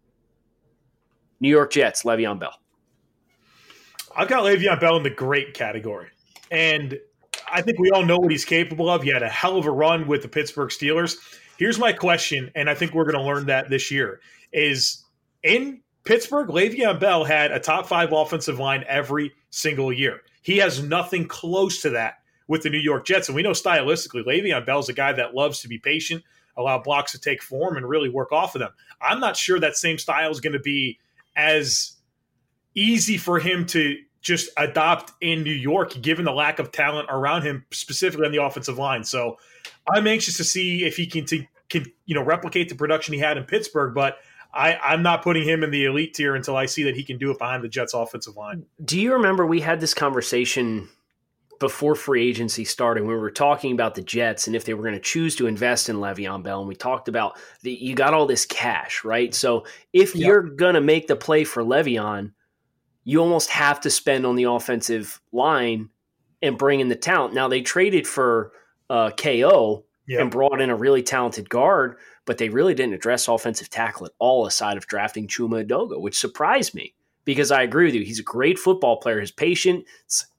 New 1.39 1.50
York 1.50 1.72
Jets, 1.72 2.04
Le'Veon 2.04 2.39
Bell. 2.39 2.60
I've 4.15 4.27
got 4.27 4.44
Le'Veon 4.44 4.79
Bell 4.79 4.97
in 4.97 5.03
the 5.03 5.09
great 5.09 5.53
category, 5.53 6.07
and 6.50 6.97
I 7.51 7.62
think 7.62 7.79
we 7.79 7.91
all 7.91 8.06
know 8.06 8.17
what 8.17 8.31
he's 8.31 8.45
capable 8.45 8.89
of. 8.89 9.03
He 9.03 9.09
had 9.09 9.23
a 9.23 9.29
hell 9.29 9.57
of 9.57 9.65
a 9.65 9.71
run 9.71 10.07
with 10.07 10.21
the 10.21 10.27
Pittsburgh 10.27 10.69
Steelers. 10.69 11.17
Here's 11.57 11.77
my 11.77 11.91
question, 11.94 12.51
and 12.56 12.69
I 12.69 12.75
think 12.75 12.94
we're 12.94 13.03
going 13.03 13.17
to 13.17 13.21
learn 13.21 13.47
that 13.47 13.69
this 13.69 13.91
year: 13.91 14.21
is 14.53 15.03
in 15.44 15.81
Pittsburgh, 16.06 16.50
Le'Veon 16.50 17.00
Bell 17.00 17.23
had 17.23 17.51
a 17.51 17.59
top 17.59 17.88
five 17.88 18.13
offensive 18.13 18.59
line 18.59 18.85
every 18.88 19.33
single 19.50 19.91
year. 19.91 20.21
He 20.44 20.57
has 20.57 20.81
nothing 20.81 21.27
close 21.27 21.81
to 21.81 21.89
that 21.89 22.19
with 22.47 22.62
the 22.62 22.69
New 22.69 22.79
York 22.79 23.06
Jets. 23.06 23.27
And 23.27 23.35
we 23.35 23.41
know 23.41 23.51
stylistically, 23.51 24.24
Le'Veon 24.24 24.65
Bell's 24.65 24.88
a 24.88 24.93
guy 24.93 25.12
that 25.13 25.34
loves 25.34 25.62
to 25.62 25.67
be 25.67 25.79
patient, 25.79 26.24
allow 26.55 26.77
blocks 26.77 27.12
to 27.13 27.19
take 27.19 27.41
form, 27.41 27.75
and 27.75 27.89
really 27.89 28.10
work 28.10 28.31
off 28.31 28.53
of 28.53 28.60
them. 28.60 28.72
I'm 29.01 29.19
not 29.19 29.36
sure 29.36 29.60
that 29.60 29.75
same 29.75 29.98
style 29.98 30.29
is 30.29 30.39
going 30.39 30.53
to 30.53 30.60
be 30.60 31.00
as 31.36 31.94
easy 32.75 33.17
for 33.17 33.39
him 33.39 33.65
to 33.67 33.98
just 34.22 34.50
adopt 34.58 35.13
in 35.22 35.44
New 35.44 35.53
York, 35.53 36.01
given 36.01 36.25
the 36.25 36.32
lack 36.32 36.60
of 36.60 36.72
talent 36.72 37.08
around 37.12 37.44
him, 37.44 37.63
specifically 37.72 38.25
on 38.25 38.32
the 38.32 38.44
offensive 38.44 38.77
line. 38.77 39.03
So 39.03 39.38
I'm 39.88 40.08
anxious 40.08 40.38
to 40.38 40.44
see 40.44 40.84
if 40.84 40.98
he 40.98 41.05
can, 41.05 41.25
t- 41.25 41.48
can 41.70 41.86
you 42.05 42.15
know 42.15 42.24
replicate 42.24 42.70
the 42.70 42.75
production 42.75 43.13
he 43.13 43.20
had 43.20 43.38
in 43.38 43.44
Pittsburgh, 43.44 43.94
but 43.94 44.17
I, 44.55 44.77
I'm 44.77 45.03
not 45.03 45.22
putting 45.22 45.44
him 45.44 45.63
in 45.63 45.70
the 45.70 45.86
elite 45.86 46.13
tier 46.13 46.34
until 46.34 46.55
I 46.55 46.65
see 46.65 46.84
that 46.84 46.96
he 46.96 47.03
can 47.03 47.17
do 47.17 47.29
it 47.29 47.38
behind 47.38 47.63
the 47.63 47.67
Jets 47.67 47.94
offensive 47.94 48.38
line. 48.38 48.65
Do 48.84 49.00
you 49.00 49.13
remember 49.13 49.46
we 49.46 49.60
had 49.60 49.82
this 49.82 49.94
conversation 49.94 50.88
before 51.60 51.94
free 51.94 52.27
agency 52.27 52.63
started? 52.63 53.03
We 53.03 53.15
were 53.15 53.32
talking 53.32 53.74
about 53.74 53.96
the 53.96 54.01
Jets 54.01 54.48
and 54.48 54.55
if 54.55 54.63
they 54.63 54.74
were 54.74 54.84
going 54.84 54.96
to 54.96 55.00
choose 55.00 55.36
to 55.36 55.48
invest 55.48 55.89
in 55.89 55.98
Le'Veon 55.98 56.41
Bell, 56.41 56.62
and 56.62 56.70
we 56.70 56.75
talked 56.75 57.10
about 57.10 57.38
the, 57.63 57.74
you 57.74 57.96
got 57.96 58.13
all 58.13 58.25
this 58.25 58.46
cash, 58.46 59.03
right? 59.03 59.36
So 59.36 59.65
if 59.91 60.15
yep. 60.15 60.25
you're 60.25 60.41
going 60.41 60.75
to 60.75 60.82
make 60.82 61.08
the 61.08 61.17
play 61.17 61.44
for 61.44 61.62
Le'Veon, 61.62 62.32
you 63.05 63.21
almost 63.21 63.50
have 63.50 63.79
to 63.81 63.89
spend 63.89 64.25
on 64.25 64.35
the 64.35 64.43
offensive 64.43 65.21
line 65.31 65.89
and 66.41 66.57
bring 66.57 66.81
in 66.81 66.89
the 66.89 66.95
talent. 66.95 67.33
Now 67.33 67.47
they 67.47 67.62
traded 67.62 68.05
for 68.05 68.51
uh, 68.89 69.12
KO 69.12 69.85
yep. 70.07 70.21
and 70.21 70.29
brought 70.29 70.59
in 70.59 70.69
a 70.69 70.75
really 70.75 71.01
talented 71.01 71.50
guard 71.50 71.97
but 72.25 72.38
they 72.38 72.50
really 72.50 72.74
didn't 72.74 72.95
address 72.95 73.27
offensive 73.27 73.69
tackle 73.69 74.07
at 74.07 74.12
all 74.19 74.45
aside 74.45 74.77
of 74.77 74.88
drafting 74.88 75.27
Chuma 75.27 75.65
Edoga, 75.65 76.00
which 76.00 76.17
surprised 76.17 76.74
me 76.74 76.93
because 77.24 77.51
I 77.51 77.62
agree 77.62 77.85
with 77.85 77.95
you. 77.95 78.03
He's 78.03 78.19
a 78.19 78.24
great 78.24 78.59
football 78.59 78.97
player. 78.97 79.21
His 79.21 79.31
patience 79.31 79.85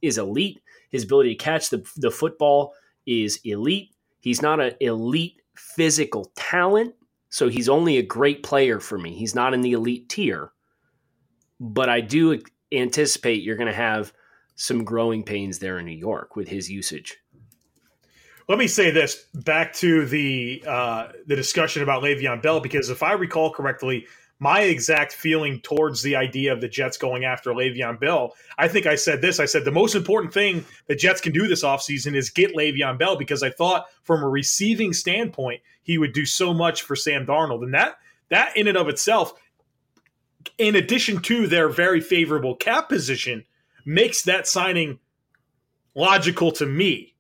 is 0.03 0.19
elite. 0.19 0.61
His 0.91 1.05
ability 1.05 1.31
to 1.31 1.45
catch 1.45 1.71
the, 1.71 1.85
the 1.97 2.11
football 2.11 2.75
is 3.07 3.41
elite. 3.45 3.91
He's 4.21 4.43
not 4.43 4.61
an 4.61 4.75
elite 4.81 5.41
physical 5.55 6.33
talent, 6.35 6.95
so 7.29 7.49
he's 7.49 7.69
only 7.69 7.99
a 7.99 8.03
great 8.03 8.43
player 8.43 8.81
for 8.81 8.99
me. 8.99 9.15
He's 9.15 9.35
not 9.35 9.55
in 9.55 9.61
the 9.61 9.73
elite 9.73 10.09
tier, 10.09 10.51
but 11.61 11.89
I 11.89 12.01
do 12.01 12.41
anticipate 12.73 13.43
you're 13.43 13.57
going 13.57 13.71
to 13.71 13.75
have 13.75 14.13
some 14.55 14.85
growing 14.85 15.23
pains 15.23 15.59
there 15.59 15.79
in 15.79 15.87
New 15.87 15.93
York 15.93 16.37
with 16.37 16.49
his 16.49 16.71
usage. 16.71 17.19
Let 18.49 18.59
me 18.59 18.69
say 18.69 18.91
this 18.91 19.27
back 19.35 19.73
to 19.75 20.07
the 20.07 20.63
uh, 20.67 21.09
the 21.27 21.35
discussion 21.35 21.83
about 21.83 22.03
Le'Veon 22.03 22.41
Bell 22.41 22.61
because 22.61 22.91
if 22.91 23.03
I 23.03 23.13
recall 23.13 23.53
correctly, 23.53 24.07
my 24.39 24.61
exact 24.61 25.13
feeling 25.13 25.61
towards 25.61 26.03
the 26.03 26.15
idea 26.15 26.53
of 26.53 26.61
the 26.61 26.69
Jets 26.69 26.97
going 26.97 27.25
after 27.25 27.53
Le'Veon 27.53 27.99
Bell. 27.99 28.35
I 28.59 28.69
think 28.69 28.87
I 28.87 28.95
said 28.95 29.21
this. 29.21 29.41
I 29.41 29.47
said 29.47 29.65
the 29.65 29.73
most 29.73 29.95
important 29.95 30.33
thing 30.33 30.65
the 30.87 30.95
Jets 30.95 31.21
can 31.21 31.33
do 31.33 31.49
this 31.49 31.65
offseason 31.65 32.15
is 32.15 32.31
get 32.31 32.55
Le'Veon 32.55 32.99
Bell 32.99 33.17
because 33.17 33.43
I 33.43 33.51
thought 33.51 33.87
from 34.03 34.23
a 34.23 34.29
receiving 34.29 34.93
standpoint, 34.93 35.61
he 35.83 35.99
would 35.99 36.13
do 36.13 36.27
so 36.27 36.53
much 36.53 36.83
for 36.83 36.95
Sam 36.95 37.27
Darnold. 37.27 37.65
And 37.65 37.75
that 37.75 37.99
that 38.29 38.57
in 38.57 38.69
and 38.69 38.77
of 38.77 38.89
itself, 38.89 39.35
in 40.59 40.77
addition 40.77 41.21
to 41.23 41.47
their 41.47 41.69
very 41.69 42.01
favorable 42.01 42.55
cap 42.55 42.89
position, 42.89 43.45
makes 43.85 44.23
that 44.23 44.47
signing 44.47 44.99
logical 45.95 46.53
to 46.53 46.67
me. 46.67 47.15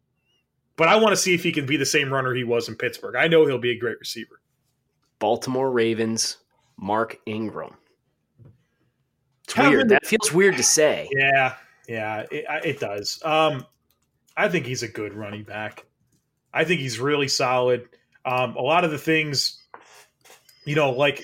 But 0.76 0.88
I 0.88 0.96
want 0.96 1.10
to 1.10 1.16
see 1.16 1.34
if 1.34 1.42
he 1.42 1.52
can 1.52 1.66
be 1.66 1.76
the 1.76 1.86
same 1.86 2.12
runner 2.12 2.34
he 2.34 2.44
was 2.44 2.68
in 2.68 2.76
Pittsburgh. 2.76 3.16
I 3.16 3.28
know 3.28 3.46
he'll 3.46 3.58
be 3.58 3.70
a 3.70 3.78
great 3.78 3.98
receiver. 3.98 4.40
Baltimore 5.18 5.70
Ravens 5.70 6.36
Mark 6.76 7.18
Ingram. 7.26 7.74
It's 9.44 9.56
weird. 9.56 9.88
That 9.88 10.06
feels 10.06 10.32
weird 10.32 10.56
to 10.56 10.62
say. 10.62 11.08
Yeah, 11.12 11.54
yeah, 11.88 12.26
it, 12.30 12.44
it 12.64 12.80
does. 12.80 13.20
Um, 13.24 13.64
I 14.36 14.48
think 14.48 14.66
he's 14.66 14.82
a 14.82 14.88
good 14.88 15.14
running 15.14 15.44
back. 15.44 15.86
I 16.52 16.64
think 16.64 16.80
he's 16.80 16.98
really 16.98 17.28
solid. 17.28 17.88
Um, 18.24 18.56
a 18.56 18.60
lot 18.60 18.84
of 18.84 18.90
the 18.90 18.98
things, 18.98 19.62
you 20.64 20.74
know, 20.74 20.90
like 20.90 21.22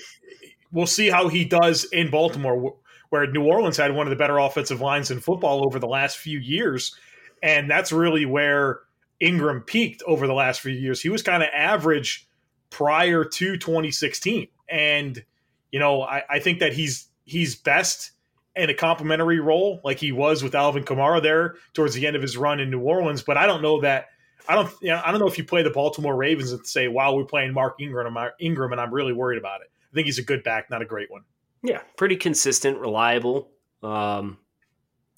we'll 0.73 0.87
see 0.87 1.09
how 1.09 1.29
he 1.29 1.45
does 1.45 1.85
in 1.85 2.09
Baltimore, 2.09 2.75
where 3.09 3.27
New 3.27 3.45
Orleans 3.45 3.77
had 3.77 3.95
one 3.95 4.07
of 4.07 4.09
the 4.09 4.17
better 4.17 4.39
offensive 4.39 4.81
lines 4.81 5.11
in 5.11 5.19
football 5.19 5.65
over 5.65 5.79
the 5.79 5.87
last 5.87 6.17
few 6.17 6.39
years, 6.39 6.95
and 7.41 7.69
that's 7.69 7.91
really 7.91 8.25
where 8.25 8.81
Ingram 9.19 9.61
peaked 9.61 10.03
over 10.05 10.27
the 10.27 10.33
last 10.33 10.59
few 10.59 10.73
years. 10.73 11.01
He 11.01 11.09
was 11.09 11.21
kind 11.21 11.43
of 11.43 11.49
average 11.53 12.27
prior 12.69 13.23
to 13.23 13.57
2016, 13.57 14.47
and 14.67 15.23
you 15.71 15.79
know, 15.79 16.01
I, 16.01 16.23
I 16.29 16.39
think 16.39 16.59
that 16.59 16.73
he's 16.73 17.07
he's 17.23 17.55
best 17.55 18.11
in 18.55 18.69
a 18.69 18.73
complementary 18.73 19.39
role, 19.39 19.79
like 19.83 19.99
he 19.99 20.11
was 20.11 20.43
with 20.43 20.53
Alvin 20.53 20.83
Kamara 20.83 21.21
there 21.21 21.55
towards 21.73 21.95
the 21.95 22.05
end 22.05 22.15
of 22.15 22.21
his 22.21 22.37
run 22.37 22.59
in 22.59 22.69
New 22.69 22.81
Orleans. 22.81 23.23
But 23.23 23.37
I 23.37 23.47
don't 23.47 23.61
know 23.61 23.81
that 23.81 24.07
I 24.47 24.55
don't 24.55 24.71
you 24.81 24.89
know, 24.89 25.01
I 25.03 25.11
don't 25.11 25.19
know 25.19 25.27
if 25.27 25.37
you 25.37 25.43
play 25.43 25.63
the 25.63 25.69
Baltimore 25.69 26.15
Ravens 26.15 26.51
and 26.51 26.65
say, 26.65 26.87
"Wow, 26.87 27.15
we're 27.15 27.25
playing 27.25 27.53
Mark 27.53 27.75
Ingram, 27.79 28.17
Ingram," 28.39 28.71
and 28.71 28.81
I'm 28.81 28.93
really 28.93 29.13
worried 29.13 29.37
about 29.37 29.61
it. 29.61 29.71
I 29.93 29.95
think 29.95 30.05
he's 30.05 30.19
a 30.19 30.23
good 30.23 30.43
back, 30.43 30.69
not 30.69 30.81
a 30.81 30.85
great 30.85 31.11
one. 31.11 31.21
Yeah, 31.61 31.81
pretty 31.97 32.15
consistent, 32.15 32.79
reliable, 32.79 33.51
um, 33.83 34.39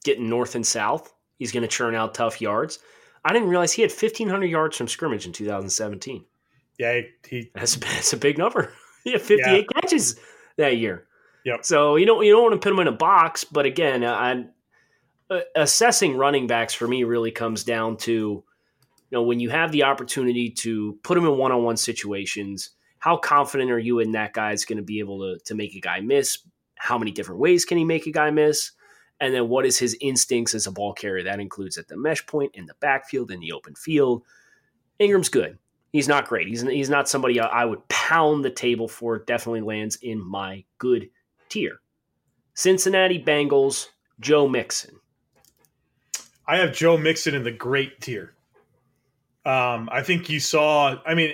getting 0.04 0.30
north 0.30 0.56
and 0.56 0.68
south. 0.68 1.14
He's 1.40 1.52
going 1.52 1.64
to 1.64 1.68
churn 1.68 1.96
out 1.96 2.14
tough 2.14 2.42
yards. 2.42 2.80
I 3.24 3.34
didn't 3.34 3.50
realize 3.50 3.72
he 3.72 3.82
had 3.82 3.92
1,500 3.92 4.46
yards 4.46 4.78
from 4.78 4.88
scrimmage 4.88 5.26
in 5.26 5.32
2017. 5.32 6.26
Yeah, 6.78 7.02
he, 7.28 7.50
that's, 7.56 7.76
that's 7.78 8.14
a 8.14 8.18
big 8.18 8.38
number. 8.38 8.74
he 9.04 9.14
had 9.14 9.22
58 9.22 9.46
yeah. 9.56 9.82
catches 9.82 10.20
that 10.58 10.78
year. 10.78 11.08
Yep. 11.46 11.64
So 11.64 11.96
you 11.96 12.06
don't 12.06 12.26
you 12.26 12.32
don't 12.32 12.44
want 12.44 12.54
to 12.54 12.60
put 12.60 12.72
them 12.72 12.80
in 12.80 12.88
a 12.88 12.98
box, 12.98 13.44
but 13.44 13.68
again, 13.68 14.04
I, 14.04 14.46
uh, 15.30 15.42
assessing 15.56 16.18
running 16.18 16.48
backs 16.48 16.74
for 16.74 16.88
me 16.88 17.04
really 17.04 17.32
comes 17.32 17.64
down 17.64 17.98
to 17.98 18.12
you 18.12 18.44
know 19.12 19.22
when 19.22 19.40
you 19.40 19.52
have 19.52 19.72
the 19.72 19.84
opportunity 19.84 20.50
to 20.50 20.98
put 21.04 21.14
them 21.16 21.26
in 21.26 21.38
one 21.38 21.52
on 21.52 21.64
one 21.64 21.78
situations. 21.78 22.72
How 23.06 23.18
confident 23.18 23.70
are 23.70 23.80
you 23.80 24.00
in 24.00 24.12
that 24.14 24.34
guy's 24.34 24.66
going 24.66 24.78
to 24.78 24.84
be 24.84 25.00
able 25.00 25.20
to 25.20 25.40
to 25.46 25.56
make 25.56 25.76
a 25.76 25.80
guy 25.80 26.00
miss? 26.00 26.40
How 26.76 26.98
many 26.98 27.12
different 27.12 27.40
ways 27.40 27.64
can 27.64 27.78
he 27.78 27.86
make 27.86 28.08
a 28.08 28.12
guy 28.12 28.32
miss? 28.32 28.72
And 29.20 29.34
then 29.34 29.48
what 29.48 29.66
is 29.66 29.78
his 29.78 29.96
instincts 30.02 30.54
as 30.54 30.68
a 30.68 30.72
ball 30.72 30.94
carrier? 30.94 31.24
That 31.24 31.40
includes 31.40 31.78
at 31.78 31.88
the 31.88 31.96
mesh 31.96 32.26
point, 32.26 32.56
in 32.56 32.66
the 32.66 32.74
backfield, 32.82 33.32
in 33.32 33.40
the 33.40 33.54
open 33.54 33.76
field. 33.76 34.24
Ingram's 35.00 35.30
good 35.30 35.58
he's 35.96 36.10
not 36.10 36.28
great. 36.28 36.46
He's 36.50 36.62
he's 36.62 36.90
not 36.90 37.08
somebody 37.08 37.40
I 37.40 37.64
would 37.64 37.88
pound 37.88 38.44
the 38.44 38.50
table 38.50 38.90
for. 38.90 39.20
Definitely 39.20 39.62
lands 39.62 39.96
in 40.02 40.20
my 40.20 40.66
good 40.78 41.10
tier. 41.48 41.80
Cincinnati 42.54 43.24
Bengals, 43.24 43.88
Joe 44.20 44.46
Mixon. 44.46 45.00
I 46.46 46.58
have 46.58 46.74
Joe 46.74 46.98
Mixon 46.98 47.34
in 47.34 47.46
the 47.46 47.52
great 47.52 48.02
tier. 48.02 48.34
Um, 49.46 49.88
I 49.90 50.04
think 50.04 50.30
you 50.30 50.42
saw. 50.42 50.98
I 51.06 51.16
mean, 51.16 51.32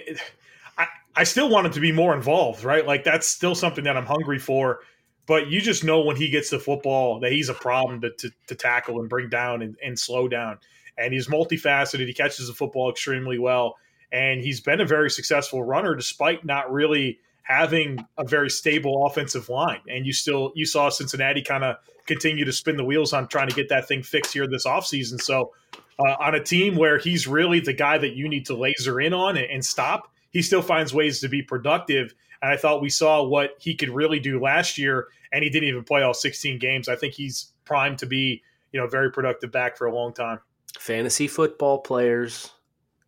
I 1.16 1.24
still 1.24 1.50
want 1.50 1.68
him 1.68 1.74
to 1.74 1.80
be 1.80 1.92
more 1.92 2.16
involved, 2.16 2.64
right? 2.64 2.86
Like 2.86 3.04
that's 3.04 3.28
still 3.28 3.56
something 3.56 3.84
that 3.84 3.98
I'm 3.98 4.06
hungry 4.06 4.40
for. 4.40 4.80
But 5.28 5.50
you 5.50 5.62
just 5.62 5.84
know 5.84 6.02
when 6.02 6.16
he 6.16 6.30
gets 6.30 6.50
the 6.50 6.60
football 6.60 7.20
that 7.20 7.32
he's 7.32 7.50
a 7.50 7.54
problem 7.54 8.02
to, 8.02 8.12
to, 8.20 8.32
to 8.48 8.56
tackle 8.56 9.00
and 9.00 9.10
bring 9.10 9.30
down 9.30 9.62
and, 9.62 9.76
and 9.84 9.98
slow 9.98 10.28
down. 10.28 10.58
And 10.98 11.14
he's 11.14 11.28
multifaceted. 11.28 12.08
He 12.08 12.14
catches 12.14 12.48
the 12.48 12.54
football 12.54 12.90
extremely 12.90 13.40
well 13.40 13.76
and 14.12 14.42
he's 14.42 14.60
been 14.60 14.82
a 14.82 14.86
very 14.86 15.10
successful 15.10 15.64
runner 15.64 15.96
despite 15.96 16.44
not 16.44 16.72
really 16.72 17.20
having 17.44 18.06
a 18.18 18.26
very 18.26 18.50
stable 18.50 19.06
offensive 19.06 19.50
line. 19.50 19.80
And 19.88 20.06
you 20.06 20.14
still 20.14 20.52
you 20.56 20.66
saw 20.66 20.90
Cincinnati 20.90 21.42
kind 21.42 21.64
of 21.64 21.78
continue 22.06 22.46
to 22.46 22.52
spin 22.52 22.78
the 22.78 22.84
wheels 22.84 23.14
on 23.14 23.28
trying 23.28 23.50
to 23.50 23.56
get 23.56 23.70
that 23.70 23.88
thing 23.88 24.04
fixed 24.04 24.34
here 24.34 24.48
this 24.48 24.66
offseason. 24.66 25.22
So 25.22 25.52
uh, 26.00 26.16
on 26.20 26.36
a 26.36 26.44
team 26.44 26.76
where 26.76 26.98
he's 26.98 27.28
really 27.28 27.60
the 27.60 27.74
guy 27.74 27.98
that 27.98 28.14
you 28.14 28.28
need 28.28 28.46
to 28.48 28.56
laser 28.56 29.00
in 29.00 29.14
on 29.14 29.38
and, 29.38 29.50
and 29.50 29.66
stop, 29.66 30.12
he 30.32 30.42
still 30.42 30.62
finds 30.62 30.94
ways 30.94 31.20
to 31.22 31.30
be 31.30 31.42
productive. 31.42 32.14
And 32.42 32.52
I 32.52 32.58
thought 32.58 32.82
we 32.82 32.90
saw 32.90 33.24
what 33.24 33.52
he 33.60 33.76
could 33.76 33.90
really 33.90 34.20
do 34.20 34.40
last 34.40 34.78
year, 34.78 35.08
and 35.32 35.44
he 35.44 35.50
didn't 35.50 35.70
even 35.70 35.84
play 35.84 36.02
all 36.02 36.14
16 36.14 36.58
games. 36.60 36.90
I 36.90 36.96
think 36.96 37.14
he's 37.14 37.54
primed 37.66 38.00
to 38.00 38.06
be, 38.06 38.42
you 38.72 38.80
know, 38.80 38.88
very 38.88 39.12
productive 39.12 39.52
back 39.52 39.78
for 39.78 39.86
a 39.86 39.94
long 39.94 40.14
time. 40.14 40.40
Fantasy 40.80 41.28
football 41.28 41.80
players 41.80 42.52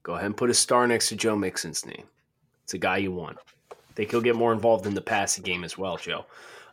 Go 0.04 0.16
ahead 0.16 0.26
and 0.26 0.38
put 0.38 0.50
a 0.50 0.54
star 0.54 0.86
next 0.86 1.08
to 1.10 1.16
Joe 1.16 1.36
Mixon's 1.36 1.86
name. 1.86 2.04
It's 2.66 2.74
a 2.74 2.78
guy 2.78 2.98
you 2.98 3.12
want. 3.12 3.38
I 3.72 3.94
think 3.96 4.12
he'll 4.12 4.22
get 4.22 4.36
more 4.36 4.54
involved 4.54 4.86
in 4.86 4.94
the 4.94 5.02
passing 5.02 5.44
game 5.44 5.64
as 5.64 5.78
well, 5.78 5.98
Joe. 5.98 6.26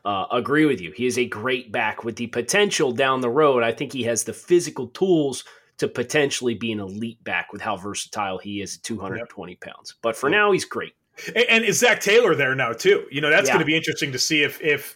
Uh, 0.04 0.26
agree 0.33 0.64
with 0.64 0.80
you. 0.80 0.90
He 0.92 1.07
is 1.07 1.19
a 1.19 1.26
great 1.26 1.71
back 1.71 2.04
with 2.04 2.16
the 2.16 2.26
potential 2.26 2.90
down 2.90 3.21
the 3.21 3.30
road. 3.30 3.62
I 3.62 3.73
think 3.73 3.92
he 3.92 4.02
has 4.04 4.25
the 4.25 4.33
physical 4.33 4.88
tools 4.88 5.45
to 5.80 5.88
potentially 5.88 6.54
be 6.54 6.72
an 6.72 6.80
elite 6.80 7.22
back 7.25 7.52
with 7.52 7.62
how 7.62 7.76
versatile 7.76 8.38
he 8.38 8.60
is 8.60 8.76
at 8.76 8.82
220 8.82 9.52
yep. 9.52 9.60
pounds. 9.60 9.94
But 10.02 10.14
for 10.14 10.28
now, 10.28 10.52
he's 10.52 10.64
great. 10.64 10.92
And, 11.34 11.46
and 11.49 11.64
is 11.64 11.78
Zac 11.78 12.00
Taylor 12.00 12.34
there 12.34 12.54
now 12.54 12.72
too? 12.72 13.06
You 13.10 13.20
know, 13.20 13.30
that's 13.30 13.49
yeah. 13.49 13.54
going 13.54 13.60
to 13.60 13.66
be 13.66 13.76
interesting 13.76 14.12
to 14.12 14.18
see 14.18 14.42
if 14.42 14.60
if 14.60 14.94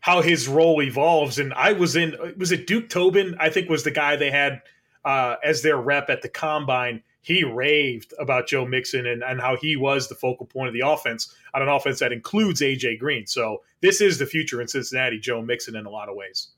how 0.00 0.20
his 0.20 0.48
role 0.48 0.82
evolves. 0.82 1.38
And 1.38 1.52
I 1.54 1.72
was 1.72 1.96
in 1.96 2.16
was 2.36 2.50
it 2.50 2.66
Duke 2.66 2.88
Tobin? 2.88 3.36
I 3.38 3.50
think 3.50 3.68
was 3.68 3.84
the 3.84 3.90
guy 3.90 4.16
they 4.16 4.30
had 4.30 4.62
uh, 5.04 5.36
as 5.44 5.62
their 5.62 5.76
rep 5.76 6.10
at 6.10 6.22
the 6.22 6.28
combine 6.28 7.02
he 7.22 7.44
raved 7.44 8.12
about 8.18 8.48
Joe 8.48 8.66
Mixon 8.66 9.06
and, 9.06 9.22
and 9.22 9.40
how 9.40 9.56
he 9.56 9.76
was 9.76 10.08
the 10.08 10.14
focal 10.16 10.44
point 10.44 10.68
of 10.68 10.74
the 10.74 10.86
offense 10.86 11.32
on 11.54 11.62
an 11.62 11.68
offense 11.68 12.00
that 12.00 12.12
includes 12.12 12.60
AJ 12.60 12.98
Green. 12.98 13.26
So 13.26 13.62
this 13.80 14.00
is 14.00 14.18
the 14.18 14.26
future 14.26 14.60
in 14.60 14.66
Cincinnati, 14.66 15.20
Joe 15.20 15.40
Mixon 15.40 15.76
in 15.76 15.86
a 15.86 15.90
lot 15.90 16.08
of 16.08 16.16
ways. 16.16 16.48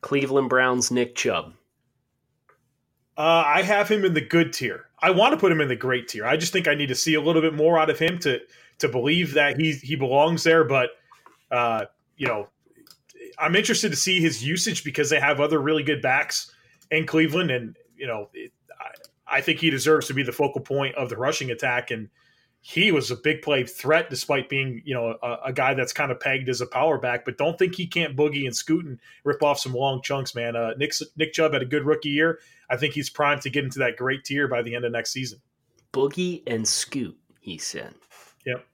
Cleveland 0.00 0.48
Browns 0.48 0.90
Nick 0.90 1.14
Chubb. 1.14 1.54
Uh, 3.16 3.44
I 3.46 3.62
have 3.62 3.88
him 3.88 4.04
in 4.04 4.14
the 4.14 4.20
good 4.20 4.52
tier. 4.52 4.86
I 5.00 5.10
want 5.10 5.32
to 5.32 5.38
put 5.38 5.52
him 5.52 5.60
in 5.60 5.68
the 5.68 5.76
great 5.76 6.08
tier. 6.08 6.24
I 6.24 6.36
just 6.36 6.52
think 6.52 6.66
I 6.66 6.74
need 6.74 6.88
to 6.88 6.94
see 6.94 7.14
a 7.14 7.20
little 7.20 7.42
bit 7.42 7.54
more 7.54 7.78
out 7.78 7.90
of 7.90 7.98
him 7.98 8.18
to 8.20 8.40
to 8.78 8.88
believe 8.88 9.34
that 9.34 9.60
he 9.60 9.72
he 9.72 9.96
belongs 9.96 10.44
there. 10.44 10.64
But 10.64 10.90
uh, 11.50 11.86
you 12.16 12.26
know, 12.26 12.48
I'm 13.38 13.54
interested 13.54 13.90
to 13.90 13.96
see 13.96 14.20
his 14.20 14.44
usage 14.44 14.82
because 14.84 15.10
they 15.10 15.20
have 15.20 15.40
other 15.40 15.60
really 15.60 15.82
good 15.82 16.00
backs 16.00 16.52
in 16.90 17.06
Cleveland, 17.06 17.50
and 17.50 17.76
you 17.96 18.06
know, 18.06 18.30
it, 18.32 18.52
I 19.26 19.40
think 19.40 19.58
he 19.58 19.70
deserves 19.70 20.06
to 20.08 20.14
be 20.14 20.22
the 20.22 20.32
focal 20.32 20.60
point 20.60 20.94
of 20.96 21.08
the 21.08 21.16
rushing 21.16 21.50
attack. 21.50 21.90
And 21.90 22.08
he 22.64 22.92
was 22.92 23.10
a 23.10 23.16
big 23.16 23.42
play 23.42 23.64
threat 23.64 24.08
despite 24.08 24.48
being, 24.48 24.82
you 24.84 24.94
know, 24.94 25.16
a, 25.20 25.36
a 25.46 25.52
guy 25.52 25.74
that's 25.74 25.92
kind 25.92 26.12
of 26.12 26.20
pegged 26.20 26.48
as 26.48 26.60
a 26.60 26.66
power 26.66 26.96
back. 26.96 27.24
But 27.24 27.36
don't 27.36 27.58
think 27.58 27.74
he 27.74 27.88
can't 27.88 28.16
boogie 28.16 28.46
and 28.46 28.54
scoot 28.54 28.86
and 28.86 29.00
rip 29.24 29.42
off 29.42 29.58
some 29.58 29.74
long 29.74 30.00
chunks, 30.00 30.32
man. 30.32 30.54
Uh, 30.54 30.70
Nick, 30.78 30.92
Nick 31.16 31.32
Chubb 31.32 31.54
had 31.54 31.62
a 31.62 31.66
good 31.66 31.84
rookie 31.84 32.10
year. 32.10 32.38
I 32.70 32.76
think 32.76 32.94
he's 32.94 33.10
primed 33.10 33.42
to 33.42 33.50
get 33.50 33.64
into 33.64 33.80
that 33.80 33.96
great 33.96 34.24
tier 34.24 34.46
by 34.46 34.62
the 34.62 34.76
end 34.76 34.84
of 34.84 34.92
next 34.92 35.10
season. 35.10 35.40
Boogie 35.92 36.44
and 36.46 36.66
scoot, 36.66 37.18
he 37.40 37.58
said. 37.58 37.94
Yep. 38.46 38.64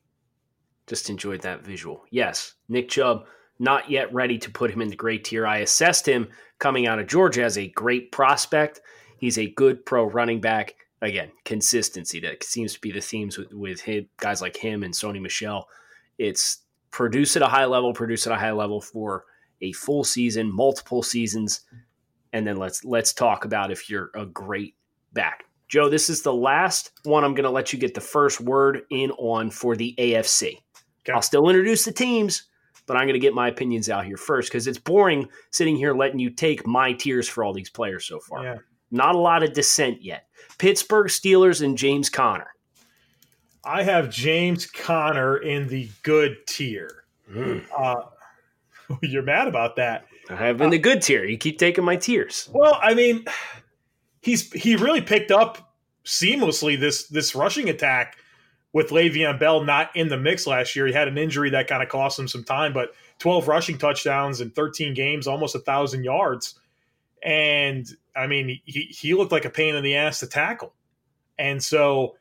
Just 0.87 1.09
enjoyed 1.09 1.41
that 1.41 1.65
visual. 1.65 2.05
Yes, 2.11 2.55
Nick 2.69 2.91
Chubb, 2.91 3.25
not 3.59 3.91
yet 3.91 4.13
ready 4.13 4.37
to 4.37 4.51
put 4.51 4.71
him 4.71 4.83
in 4.83 4.89
the 4.89 4.97
great 4.97 5.25
tier. 5.25 5.47
I 5.47 5.59
assessed 5.59 6.07
him 6.07 6.29
coming 6.59 6.87
out 6.87 6.99
of 6.99 7.07
Georgia 7.07 7.43
as 7.43 7.57
a 7.57 7.69
great 7.69 8.13
prospect. 8.13 8.83
He's 9.17 9.39
a 9.39 9.51
good 9.51 9.87
pro 9.87 10.05
running 10.05 10.43
back. 10.43 10.75
Again, 11.01 11.31
consistency 11.45 12.19
that 12.21 12.43
seems 12.43 12.75
to 12.75 12.81
be 12.81 12.91
the 12.91 13.01
themes 13.01 13.39
with, 13.39 13.53
with 13.53 13.81
him, 13.81 14.09
guys 14.17 14.43
like 14.43 14.57
him 14.57 14.83
and 14.83 14.93
Sony 14.93 15.21
Michel. 15.21 15.69
It's 16.19 16.59
produce 16.91 17.37
at 17.37 17.43
a 17.43 17.47
high 17.47 17.67
level, 17.67 17.93
produce 17.93 18.27
at 18.27 18.33
a 18.33 18.39
high 18.39 18.53
level 18.53 18.81
for 18.81 19.25
a 19.61 19.73
full 19.73 20.05
season, 20.05 20.53
multiple 20.53 21.03
seasons, 21.03 21.61
and 22.33 22.47
then 22.47 22.57
let's 22.57 22.85
let's 22.85 23.13
talk 23.13 23.45
about 23.45 23.71
if 23.71 23.89
you're 23.89 24.11
a 24.15 24.27
great 24.27 24.75
back. 25.13 25.45
Joe, 25.69 25.89
this 25.89 26.09
is 26.09 26.23
the 26.23 26.33
last 26.33 26.93
one 27.05 27.25
I'm 27.25 27.35
going 27.35 27.45
to 27.45 27.51
let 27.51 27.73
you 27.73 27.79
get 27.79 27.95
the 27.95 28.01
first 28.01 28.41
word 28.41 28.83
in 28.91 29.11
on 29.13 29.51
for 29.51 29.77
the 29.77 29.95
AFC. 29.99 30.59
Okay. 31.03 31.13
I'll 31.13 31.23
still 31.23 31.49
introduce 31.49 31.85
the 31.85 31.93
teams, 31.93 32.45
but 32.87 32.97
I'm 32.97 33.05
going 33.05 33.15
to 33.15 33.19
get 33.19 33.35
my 33.35 33.49
opinions 33.49 33.91
out 33.91 34.07
here 34.07 34.17
first 34.17 34.51
because 34.51 34.67
it's 34.67 34.79
boring 34.79 35.29
sitting 35.51 35.77
here 35.77 35.95
letting 35.95 36.19
you 36.19 36.31
take 36.31 36.67
my 36.67 36.93
tiers 36.93 37.29
for 37.29 37.45
all 37.45 37.53
these 37.53 37.71
players 37.71 38.07
so 38.07 38.19
far. 38.19 38.45
Yeah. 38.45 38.57
Not 38.91 39.15
a 39.15 39.19
lot 39.19 39.43
of 39.43 39.53
dissent 39.53 40.03
yet. 40.03 40.28
Pittsburgh 40.59 41.09
Steelers 41.09 41.63
and 41.63 41.79
James 41.79 42.09
Conner. 42.11 42.49
I 43.65 43.83
have 43.83 44.11
James 44.11 44.67
Conner 44.67 45.37
in 45.37 45.69
the 45.69 45.91
good 46.03 46.47
tier. 46.47 47.05
Mm. 47.31 47.65
Uh, 47.77 48.03
you're 49.03 49.23
mad 49.23 49.49
about 49.49 49.77
that. 49.77 50.07
I 50.31 50.37
have 50.37 50.61
in 50.61 50.71
the 50.71 50.79
good 50.79 51.03
tier. 51.03 51.25
You 51.25 51.39
keep 51.39 51.59
taking 51.59 51.85
my 51.85 51.97
tiers. 51.97 52.49
Well, 52.53 52.79
I 52.83 52.95
mean, 52.95 53.25
he's 54.21 54.53
he 54.53 54.77
really 54.77 55.01
picked 55.01 55.31
up 55.31 55.75
seamlessly 56.05 56.79
this 56.79 57.09
this 57.09 57.35
rushing 57.35 57.69
attack 57.69 58.17
with 58.73 58.91
Le'Veon 58.91 59.39
Bell 59.39 59.65
not 59.65 59.95
in 59.97 60.09
the 60.09 60.19
mix 60.19 60.47
last 60.47 60.77
year. 60.77 60.87
He 60.87 60.93
had 60.93 61.09
an 61.09 61.19
injury 61.19 61.51
that 61.51 61.69
kind 61.69 61.83
of 61.83 61.89
cost 61.89 62.19
him 62.19 62.29
some 62.29 62.45
time, 62.45 62.73
but 62.73 62.93
12 63.19 63.49
rushing 63.49 63.79
touchdowns 63.79 64.41
in 64.41 64.51
13 64.51 64.95
games, 64.95 65.27
almost 65.27 65.55
a 65.55 65.59
thousand 65.59 66.05
yards. 66.05 66.58
And 67.23 67.87
I 68.17 68.27
mean, 68.27 68.61
he, 68.65 68.83
he 68.83 69.15
looked 69.15 69.33
like 69.33 69.45
a 69.45 69.51
pain 69.51 69.75
in 69.75 69.85
the 69.85 69.97
ass 69.97 70.21
to 70.21 70.27
tackle. 70.27 70.75
And 71.39 71.63
so, 71.63 72.17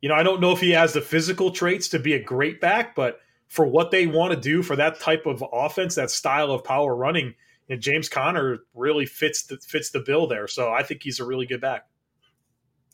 you 0.00 0.08
know, 0.08 0.14
I 0.14 0.22
don't 0.22 0.40
know 0.40 0.52
if 0.52 0.60
he 0.60 0.70
has 0.72 0.92
the 0.92 1.00
physical 1.00 1.50
traits 1.50 1.88
to 1.88 1.98
be 1.98 2.14
a 2.14 2.22
great 2.22 2.60
back, 2.60 2.94
but 2.94 3.20
for 3.48 3.66
what 3.66 3.90
they 3.90 4.06
want 4.06 4.34
to 4.34 4.40
do 4.40 4.62
for 4.62 4.76
that 4.76 5.00
type 5.00 5.26
of 5.26 5.44
offense, 5.52 5.94
that 5.94 6.10
style 6.10 6.50
of 6.50 6.64
power 6.64 6.94
running, 6.94 7.34
and 7.68 7.80
James 7.80 8.08
Conner 8.08 8.58
really 8.74 9.06
fits 9.06 9.44
the 9.44 9.56
fits 9.58 9.90
the 9.90 10.00
bill 10.00 10.26
there. 10.26 10.48
So 10.48 10.72
I 10.72 10.82
think 10.82 11.02
he's 11.02 11.20
a 11.20 11.24
really 11.24 11.46
good 11.46 11.60
back. 11.60 11.86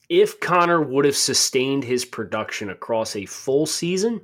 If 0.08 0.40
Conner 0.40 0.80
would 0.80 1.04
have 1.04 1.16
sustained 1.16 1.84
his 1.84 2.04
production 2.04 2.70
across 2.70 3.16
a 3.16 3.26
full 3.26 3.66
season, 3.66 4.20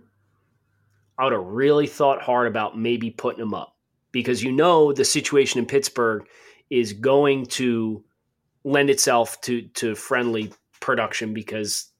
I 1.18 1.24
would 1.24 1.32
have 1.32 1.44
really 1.44 1.86
thought 1.86 2.22
hard 2.22 2.46
about 2.46 2.78
maybe 2.78 3.10
putting 3.10 3.42
him 3.42 3.54
up 3.54 3.76
because 4.12 4.42
you 4.42 4.52
know 4.52 4.92
the 4.92 5.04
situation 5.04 5.58
in 5.58 5.66
Pittsburgh 5.66 6.26
is 6.70 6.92
going 6.92 7.46
to 7.46 8.04
lend 8.64 8.90
itself 8.90 9.40
to 9.42 9.62
to 9.74 9.94
friendly 9.94 10.52
production 10.80 11.32
because 11.32 11.90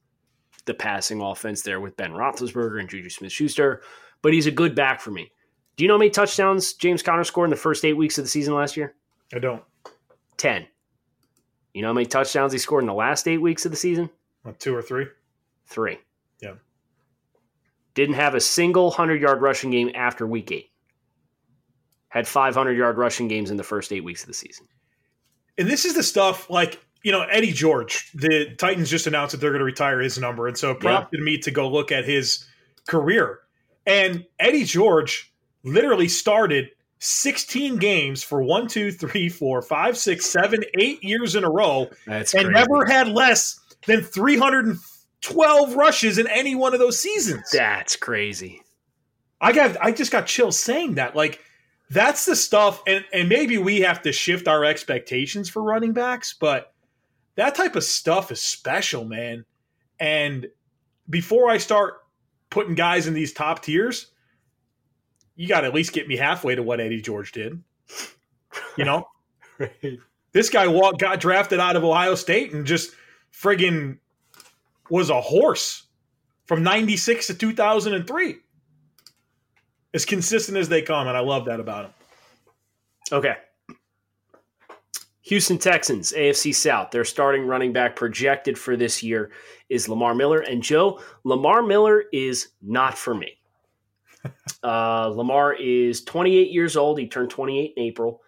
the 0.65 0.73
passing 0.73 1.21
offense 1.21 1.61
there 1.61 1.79
with 1.79 1.97
Ben 1.97 2.11
Roethlisberger 2.11 2.79
and 2.79 2.89
Juju 2.89 3.09
Smith 3.09 3.31
Schuster. 3.31 3.81
But 4.21 4.33
he's 4.33 4.47
a 4.47 4.51
good 4.51 4.75
back 4.75 5.01
for 5.01 5.11
me. 5.11 5.31
Do 5.77 5.83
you 5.83 5.87
know 5.87 5.95
how 5.95 5.99
many 5.99 6.11
touchdowns 6.11 6.73
James 6.73 7.01
Conner 7.01 7.23
scored 7.23 7.47
in 7.47 7.51
the 7.51 7.55
first 7.55 7.85
eight 7.85 7.93
weeks 7.93 8.17
of 8.17 8.25
the 8.25 8.29
season 8.29 8.53
last 8.53 8.75
year? 8.75 8.95
I 9.33 9.39
don't. 9.39 9.63
10. 10.37 10.67
You 11.73 11.81
know 11.81 11.89
how 11.89 11.93
many 11.93 12.05
touchdowns 12.05 12.51
he 12.51 12.59
scored 12.59 12.83
in 12.83 12.87
the 12.87 12.93
last 12.93 13.27
eight 13.27 13.37
weeks 13.37 13.65
of 13.65 13.71
the 13.71 13.77
season? 13.77 14.09
two 14.59 14.75
or 14.75 14.81
three? 14.81 15.05
Three. 15.67 15.99
Yeah. 16.41 16.55
Didn't 17.93 18.15
have 18.15 18.35
a 18.35 18.41
single 18.41 18.85
100 18.85 19.21
yard 19.21 19.41
rushing 19.41 19.71
game 19.71 19.91
after 19.95 20.27
week 20.27 20.51
eight. 20.51 20.68
Had 22.09 22.27
500 22.27 22.77
yard 22.77 22.97
rushing 22.97 23.27
games 23.27 23.51
in 23.51 23.57
the 23.57 23.63
first 23.63 23.91
eight 23.91 24.03
weeks 24.03 24.21
of 24.21 24.27
the 24.27 24.33
season. 24.33 24.67
And 25.57 25.67
this 25.67 25.85
is 25.85 25.93
the 25.93 26.03
stuff 26.03 26.49
like, 26.49 26.83
you 27.03 27.11
know, 27.11 27.21
Eddie 27.21 27.51
George, 27.51 28.11
the 28.13 28.55
Titans 28.57 28.89
just 28.89 29.07
announced 29.07 29.31
that 29.31 29.41
they're 29.41 29.51
going 29.51 29.59
to 29.59 29.65
retire 29.65 29.99
his 29.99 30.17
number. 30.17 30.47
And 30.47 30.57
so 30.57 30.71
it 30.71 30.79
prompted 30.79 31.19
yeah. 31.19 31.25
me 31.25 31.37
to 31.39 31.51
go 31.51 31.69
look 31.69 31.91
at 31.91 32.05
his 32.05 32.45
career. 32.87 33.39
And 33.85 34.25
Eddie 34.39 34.65
George 34.65 35.33
literally 35.63 36.07
started 36.07 36.69
16 36.99 37.77
games 37.77 38.23
for 38.23 38.41
one, 38.41 38.67
two, 38.67 38.91
three, 38.91 39.29
four, 39.29 39.61
five, 39.61 39.97
six, 39.97 40.25
seven, 40.25 40.63
eight 40.79 41.03
years 41.03 41.35
in 41.35 41.43
a 41.43 41.49
row, 41.49 41.89
That's 42.05 42.33
and 42.33 42.45
crazy. 42.45 42.53
never 42.53 42.85
had 42.85 43.07
less 43.07 43.59
than 43.87 44.01
312 44.01 45.75
rushes 45.75 46.17
in 46.17 46.27
any 46.27 46.55
one 46.55 46.73
of 46.73 46.79
those 46.79 46.99
seasons. 46.99 47.49
That's 47.51 47.95
crazy. 47.95 48.61
I 49.41 49.53
got 49.53 49.77
I 49.81 49.91
just 49.91 50.11
got 50.11 50.27
chills 50.27 50.59
saying 50.59 50.95
that. 50.95 51.15
Like 51.15 51.41
that's 51.89 52.25
the 52.25 52.35
stuff, 52.35 52.83
and 52.85 53.03
and 53.11 53.29
maybe 53.29 53.57
we 53.57 53.81
have 53.81 54.01
to 54.03 54.11
shift 54.11 54.47
our 54.47 54.63
expectations 54.63 55.49
for 55.49 55.63
running 55.63 55.93
backs, 55.93 56.35
but 56.39 56.73
that 57.35 57.55
type 57.55 57.75
of 57.75 57.83
stuff 57.83 58.31
is 58.31 58.41
special, 58.41 59.05
man. 59.05 59.45
And 59.99 60.47
before 61.09 61.49
I 61.49 61.57
start 61.57 62.03
putting 62.49 62.75
guys 62.75 63.07
in 63.07 63.13
these 63.13 63.33
top 63.33 63.63
tiers, 63.63 64.07
you 65.35 65.47
got 65.47 65.61
to 65.61 65.67
at 65.67 65.73
least 65.73 65.93
get 65.93 66.07
me 66.07 66.15
halfway 66.15 66.55
to 66.55 66.63
what 66.63 66.79
Eddie 66.79 67.01
George 67.01 67.31
did. 67.31 67.61
You 68.77 68.85
know, 68.85 69.07
right. 69.57 69.99
this 70.31 70.49
guy 70.49 70.67
walked, 70.67 70.99
got 70.99 71.19
drafted 71.19 71.59
out 71.59 71.75
of 71.75 71.83
Ohio 71.83 72.15
State 72.15 72.53
and 72.53 72.65
just 72.65 72.93
friggin' 73.33 73.97
was 74.89 75.09
a 75.09 75.21
horse 75.21 75.83
from 76.45 76.63
96 76.63 77.27
to 77.27 77.33
2003. 77.33 78.37
As 79.93 80.05
consistent 80.05 80.57
as 80.57 80.69
they 80.69 80.81
come, 80.81 81.07
and 81.07 81.17
I 81.17 81.21
love 81.21 81.45
that 81.45 81.59
about 81.59 81.85
him. 81.85 81.93
Okay. 83.11 83.35
Houston 85.23 85.57
Texans, 85.57 86.11
AFC 86.11 86.53
South. 86.53 86.91
Their 86.91 87.05
starting 87.05 87.45
running 87.45 87.73
back 87.73 87.95
projected 87.95 88.57
for 88.57 88.75
this 88.75 89.03
year 89.03 89.31
is 89.69 89.87
Lamar 89.87 90.15
Miller. 90.15 90.39
And 90.39 90.61
Joe, 90.61 90.99
Lamar 91.23 91.61
Miller 91.61 92.05
is 92.11 92.49
not 92.61 92.97
for 92.97 93.13
me. 93.13 93.35
Uh, 94.61 95.07
Lamar 95.15 95.53
is 95.53 96.03
28 96.03 96.51
years 96.51 96.75
old. 96.75 96.99
He 96.99 97.07
turned 97.07 97.29
28 97.29 97.73
in 97.77 97.81
April. 97.81 98.21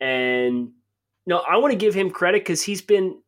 And 0.00 0.72
no, 1.24 1.38
I 1.38 1.58
want 1.58 1.70
to 1.70 1.78
give 1.78 1.94
him 1.94 2.10
credit 2.10 2.40
because 2.40 2.62
he's 2.62 2.82
been 2.82 3.20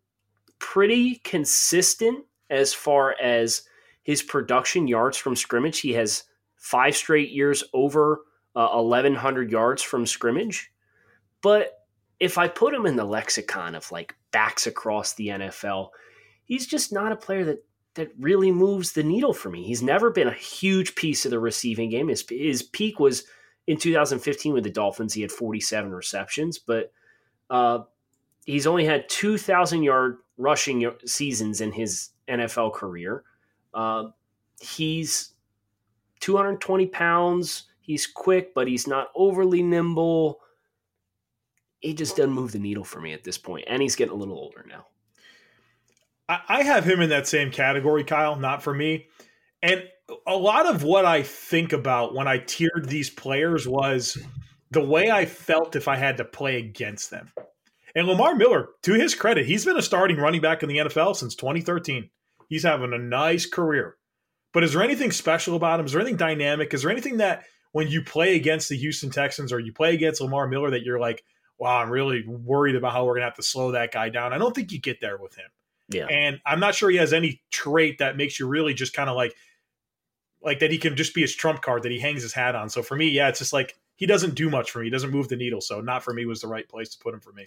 pretty 0.59 1.17
consistent 1.23 2.25
as 2.51 2.75
far 2.75 3.15
as 3.23 3.63
his 4.03 4.21
production 4.23 4.89
yards 4.89 5.17
from 5.17 5.37
scrimmage. 5.37 5.79
He 5.79 5.93
has 5.93 6.25
five 6.61 6.95
straight 6.95 7.31
years 7.31 7.65
over 7.73 8.21
uh, 8.55 8.69
1,100 8.81 9.51
yards 9.51 9.83
from 9.83 10.07
scrimmage. 10.07 10.71
But 11.43 11.85
if 12.21 12.39
I 12.39 12.47
put 12.47 12.75
him 12.75 12.87
in 12.87 12.97
the 12.97 13.05
lexicon 13.05 13.75
of 13.75 13.91
like 13.91 14.15
backs 14.31 14.67
across 14.67 15.15
the 15.15 15.29
NFL, 15.29 15.89
he's 16.45 16.67
just 16.67 16.93
not 16.93 17.13
a 17.13 17.17
player 17.17 17.45
that 17.47 17.65
that 17.95 18.13
really 18.21 18.53
moves 18.53 18.93
the 18.93 19.03
needle 19.03 19.33
for 19.33 19.51
me. 19.51 19.65
He's 19.65 19.83
never 19.83 20.11
been 20.11 20.29
a 20.29 20.33
huge 20.33 20.95
piece 20.95 21.25
of 21.25 21.33
the 21.33 21.41
receiving 21.41 21.91
game. 21.91 22.07
His, 22.07 22.25
his 22.29 22.63
peak 22.63 23.01
was 23.01 23.25
in 23.67 23.79
2015 23.79 24.53
with 24.53 24.63
the 24.63 24.71
Dolphins. 24.71 25.13
He 25.13 25.23
had 25.23 25.33
47 25.33 25.91
receptions, 25.91 26.57
but 26.57 26.93
uh, 27.51 27.81
he's 28.47 28.69
only 28.69 28.85
had 28.85 29.09
2,000 29.09 29.83
yard 29.83 30.19
rushing 30.39 30.89
seasons 31.05 31.61
in 31.61 31.73
his 31.73 32.11
NFL 32.29 32.75
career. 32.75 33.25
Uh, 33.75 34.05
he's 34.61 35.35
220 36.21 36.87
pounds. 36.87 37.65
He's 37.81 38.07
quick, 38.07 38.55
but 38.55 38.69
he's 38.69 38.87
not 38.87 39.09
overly 39.15 39.63
nimble. 39.63 40.41
He 41.81 41.95
just 41.95 42.17
doesn't 42.17 42.33
move 42.33 42.53
the 42.53 42.59
needle 42.59 42.85
for 42.85 43.01
me 43.01 43.13
at 43.13 43.25
this 43.25 43.39
point, 43.39 43.65
and 43.69 43.83
he's 43.83 43.97
getting 43.97 44.13
a 44.13 44.17
little 44.17 44.39
older 44.39 44.65
now. 44.69 44.87
I 46.49 46.63
have 46.63 46.85
him 46.85 47.01
in 47.01 47.09
that 47.11 47.27
same 47.27 47.51
category, 47.51 48.05
Kyle, 48.05 48.37
not 48.37 48.63
for 48.63 48.73
me. 48.73 49.09
And 49.63 49.83
a 50.27 50.37
lot 50.37 50.67
of 50.67 50.85
what 50.85 51.05
I 51.05 51.23
think 51.25 51.73
about 51.73 52.15
when 52.15 52.29
I 52.29 52.39
tiered 52.39 52.89
these 52.89 53.11
players 53.11 53.67
was 53.67 54.17
the 54.71 54.85
way 54.85 55.11
I 55.11 55.27
felt 55.27 55.75
if 55.75 55.89
I 55.89 55.97
had 55.97 56.19
to 56.19 56.25
play 56.25 56.59
against 56.59 57.11
them. 57.11 57.33
And 57.97 58.07
Lamar 58.07 58.37
Miller, 58.37 58.69
to 58.83 58.93
his 58.93 59.17
credit, 59.17 59.47
he's 59.47 59.65
been 59.65 59.77
a 59.77 59.83
starting 59.83 60.19
running 60.19 60.41
back 60.41 60.63
in 60.63 60.69
the 60.69 60.79
NFL 60.79 61.17
since 61.17 61.35
2013. 61.35 62.09
He's 62.49 62.63
having 62.63 62.93
a 62.93 62.99
nice 62.99 63.47
career. 63.47 63.97
But 64.53 64.65
is 64.65 64.73
there 64.73 64.83
anything 64.83 65.13
special 65.13 65.57
about 65.57 65.81
him? 65.81 65.87
Is 65.87 65.93
there 65.93 66.01
anything 66.01 66.17
dynamic? 66.17 66.75
Is 66.75 66.83
there 66.83 66.91
anything 66.91 67.19
that 67.19 67.45
when 67.73 67.89
you 67.89 68.03
play 68.03 68.37
against 68.37 68.69
the 68.69 68.77
Houston 68.77 69.11
Texans 69.11 69.53
or 69.53 69.61
you 69.61 69.73
play 69.73 69.95
against 69.95 70.21
Lamar 70.21 70.49
Miller 70.49 70.71
that 70.71 70.83
you're 70.83 70.99
like, 70.99 71.23
wow, 71.59 71.79
I'm 71.79 71.91
really 71.91 72.27
worried 72.27 72.75
about 72.75 72.93
how 72.93 73.05
we're 73.05 73.13
going 73.13 73.21
to 73.21 73.27
have 73.27 73.37
to 73.37 73.43
slow 73.43 73.73
that 73.73 73.93
guy 73.93 74.09
down? 74.09 74.33
I 74.33 74.39
don't 74.39 74.55
think 74.55 74.73
you 74.73 74.81
get 74.81 75.01
there 75.01 75.19
with 75.19 75.37
him. 75.37 75.51
Yeah. 75.89 76.07
And 76.07 76.41
I'm 76.47 76.61
not 76.61 76.75
sure 76.75 76.91
he 76.91 76.97
has 76.97 77.13
any 77.13 77.43
trait 77.51 77.99
that 77.99 78.17
makes 78.17 78.39
you 78.41 78.47
really 78.47 78.75
just 78.75 78.93
kind 78.93 79.11
of 79.11 79.17
like 79.17 79.35
like 80.43 80.61
that 80.61 80.71
he 80.71 80.79
can 80.79 80.97
just 80.97 81.15
be 81.15 81.21
his 81.21 81.35
trump 81.35 81.61
card 81.61 81.83
that 81.83 81.93
he 81.93 81.99
hangs 81.99 82.23
his 82.23 82.33
hat 82.33 82.55
on. 82.55 82.71
So 82.71 82.83
for 82.83 82.97
me, 82.97 83.11
yeah, 83.11 83.29
it's 83.29 83.39
just 83.39 83.53
like 83.53 83.77
he 83.97 84.07
doesn't 84.07 84.35
do 84.35 84.49
much 84.49 84.71
for 84.71 84.79
me. 84.79 84.87
He 84.87 84.91
doesn't 84.91 85.11
move 85.11 85.29
the 85.29 85.37
needle. 85.37 85.61
So 85.61 85.81
not 85.81 86.03
for 86.03 86.15
me 86.15 86.25
was 86.25 86.41
the 86.41 86.49
right 86.49 86.67
place 86.69 86.89
to 86.91 86.99
put 86.99 87.13
him 87.13 87.21
for 87.21 87.33
me. 87.33 87.45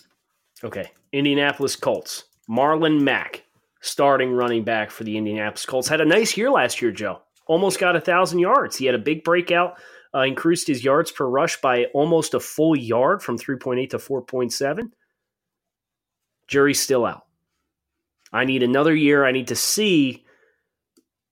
Okay. 0.63 0.91
Indianapolis 1.11 1.75
Colts. 1.75 2.25
Marlon 2.49 3.01
Mack, 3.01 3.43
starting 3.83 4.31
running 4.31 4.63
back 4.63 4.89
for 4.89 5.03
the 5.03 5.17
Indianapolis 5.17 5.65
Colts, 5.65 5.89
had 5.89 5.99
a 5.99 6.05
nice 6.05 6.37
year 6.37 6.49
last 6.49 6.81
year, 6.81 6.91
Joe. 6.91 7.21
Almost 7.47 7.79
got 7.79 7.97
a 7.97 8.01
thousand 8.01 8.39
yards. 8.39 8.77
He 8.77 8.85
had 8.85 8.95
a 8.95 8.99
big 8.99 9.25
breakout, 9.25 9.77
uh, 10.15 10.21
increased 10.21 10.67
his 10.67 10.85
yards 10.85 11.11
per 11.11 11.25
rush 11.25 11.59
by 11.59 11.85
almost 11.93 12.33
a 12.33 12.39
full 12.39 12.77
yard 12.77 13.21
from 13.21 13.37
3.8 13.37 13.89
to 13.89 13.97
4.7. 13.97 14.91
Jury's 16.47 16.79
still 16.79 17.05
out. 17.05 17.25
I 18.31 18.45
need 18.45 18.63
another 18.63 18.95
year. 18.95 19.25
I 19.25 19.33
need 19.33 19.49
to 19.49 19.55
see, 19.55 20.23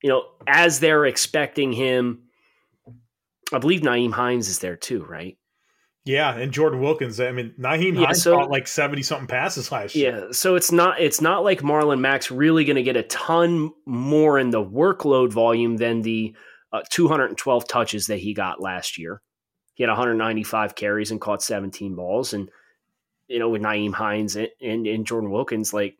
you 0.03 0.09
know, 0.09 0.25
as 0.45 0.81
they're 0.81 1.05
expecting 1.05 1.71
him. 1.71 2.23
I 3.53 3.59
believe 3.59 3.81
Nyheim 3.81 4.11
Hines 4.11 4.49
is 4.49 4.59
there 4.59 4.75
too, 4.75 5.05
right? 5.05 5.37
Yeah, 6.03 6.35
and 6.35 6.51
Jordan 6.51 6.81
Wilkins. 6.81 7.19
I 7.19 7.31
mean, 7.31 7.53
Nyheim 7.59 7.93
yeah, 7.93 8.07
Hines 8.07 8.23
so, 8.23 8.35
caught 8.35 8.49
like 8.49 8.67
seventy 8.67 9.03
something 9.03 9.27
passes 9.27 9.71
last 9.71 9.93
year. 9.93 10.25
Yeah, 10.25 10.31
so 10.31 10.55
it's 10.55 10.71
not 10.71 10.99
it's 10.99 11.21
not 11.21 11.43
like 11.43 11.61
Marlon 11.61 11.99
Mack's 11.99 12.31
really 12.31 12.65
going 12.65 12.75
to 12.75 12.83
get 12.83 12.97
a 12.97 13.03
ton 13.03 13.71
more 13.85 14.39
in 14.39 14.49
the 14.49 14.63
workload 14.63 15.31
volume 15.31 15.77
than 15.77 16.01
the 16.01 16.35
uh, 16.73 16.81
212 16.89 17.67
touches 17.67 18.07
that 18.07 18.17
he 18.17 18.33
got 18.33 18.61
last 18.61 18.97
year. 18.97 19.21
He 19.75 19.83
had 19.83 19.89
195 19.89 20.75
carries 20.75 21.11
and 21.11 21.21
caught 21.21 21.43
17 21.43 21.95
balls, 21.95 22.33
and 22.33 22.49
you 23.27 23.37
know 23.37 23.49
with 23.49 23.61
Nyheim 23.61 23.93
Hines 23.93 24.35
and, 24.35 24.49
and, 24.59 24.87
and 24.87 25.05
Jordan 25.05 25.29
Wilkins, 25.29 25.71
like 25.71 25.99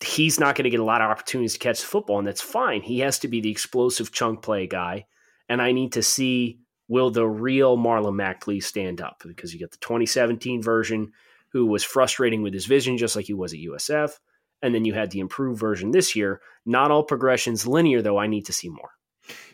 he's 0.00 0.38
not 0.38 0.54
going 0.54 0.64
to 0.64 0.70
get 0.70 0.80
a 0.80 0.84
lot 0.84 1.00
of 1.00 1.10
opportunities 1.10 1.54
to 1.54 1.58
catch 1.58 1.80
the 1.80 1.86
football, 1.86 2.18
and 2.18 2.28
that's 2.28 2.40
fine. 2.40 2.82
He 2.82 3.00
has 3.00 3.18
to 3.20 3.28
be 3.28 3.40
the 3.40 3.50
explosive 3.50 4.12
chunk 4.12 4.42
play 4.42 4.68
guy, 4.68 5.06
and 5.48 5.60
I 5.60 5.72
need 5.72 5.94
to 5.94 6.04
see 6.04 6.60
will 6.88 7.10
the 7.10 7.26
real 7.26 7.76
Marlon 7.76 8.16
Mack 8.16 8.40
please 8.40 8.66
stand 8.66 9.00
up? 9.00 9.22
Because 9.26 9.52
you 9.52 9.58
get 9.58 9.70
the 9.70 9.78
2017 9.78 10.62
version 10.62 11.12
who 11.50 11.66
was 11.66 11.84
frustrating 11.84 12.42
with 12.42 12.52
his 12.52 12.66
vision, 12.66 12.98
just 12.98 13.16
like 13.16 13.26
he 13.26 13.34
was 13.34 13.52
at 13.52 13.60
USF. 13.60 14.18
And 14.62 14.74
then 14.74 14.84
you 14.84 14.94
had 14.94 15.10
the 15.10 15.20
improved 15.20 15.60
version 15.60 15.90
this 15.90 16.16
year. 16.16 16.40
Not 16.64 16.90
all 16.90 17.02
progressions 17.02 17.66
linear, 17.66 18.02
though. 18.02 18.18
I 18.18 18.26
need 18.26 18.46
to 18.46 18.52
see 18.52 18.68
more. 18.68 18.90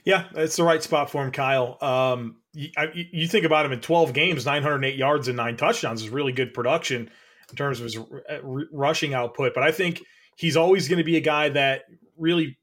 Yeah, 0.04 0.26
it's 0.34 0.56
the 0.56 0.64
right 0.64 0.82
spot 0.82 1.10
for 1.10 1.24
him, 1.24 1.32
Kyle. 1.32 1.78
Um, 1.80 2.36
you, 2.52 2.70
you, 2.94 3.28
think 3.28 3.44
about 3.44 3.64
him 3.64 3.72
in 3.72 3.80
12 3.80 4.12
games, 4.12 4.44
908 4.44 4.96
yards 4.96 5.28
and 5.28 5.36
nine 5.36 5.56
touchdowns 5.56 6.02
is 6.02 6.10
really 6.10 6.32
good 6.32 6.52
production 6.52 7.10
in 7.48 7.56
terms 7.56 7.78
of 7.78 7.84
his 7.84 7.96
r- 7.96 8.64
rushing 8.70 9.14
output. 9.14 9.54
But 9.54 9.62
I 9.62 9.72
think 9.72 10.02
he's 10.36 10.56
always 10.56 10.88
going 10.88 10.98
to 10.98 11.04
be 11.04 11.16
a 11.16 11.20
guy 11.20 11.50
that 11.50 11.84
really 12.16 12.58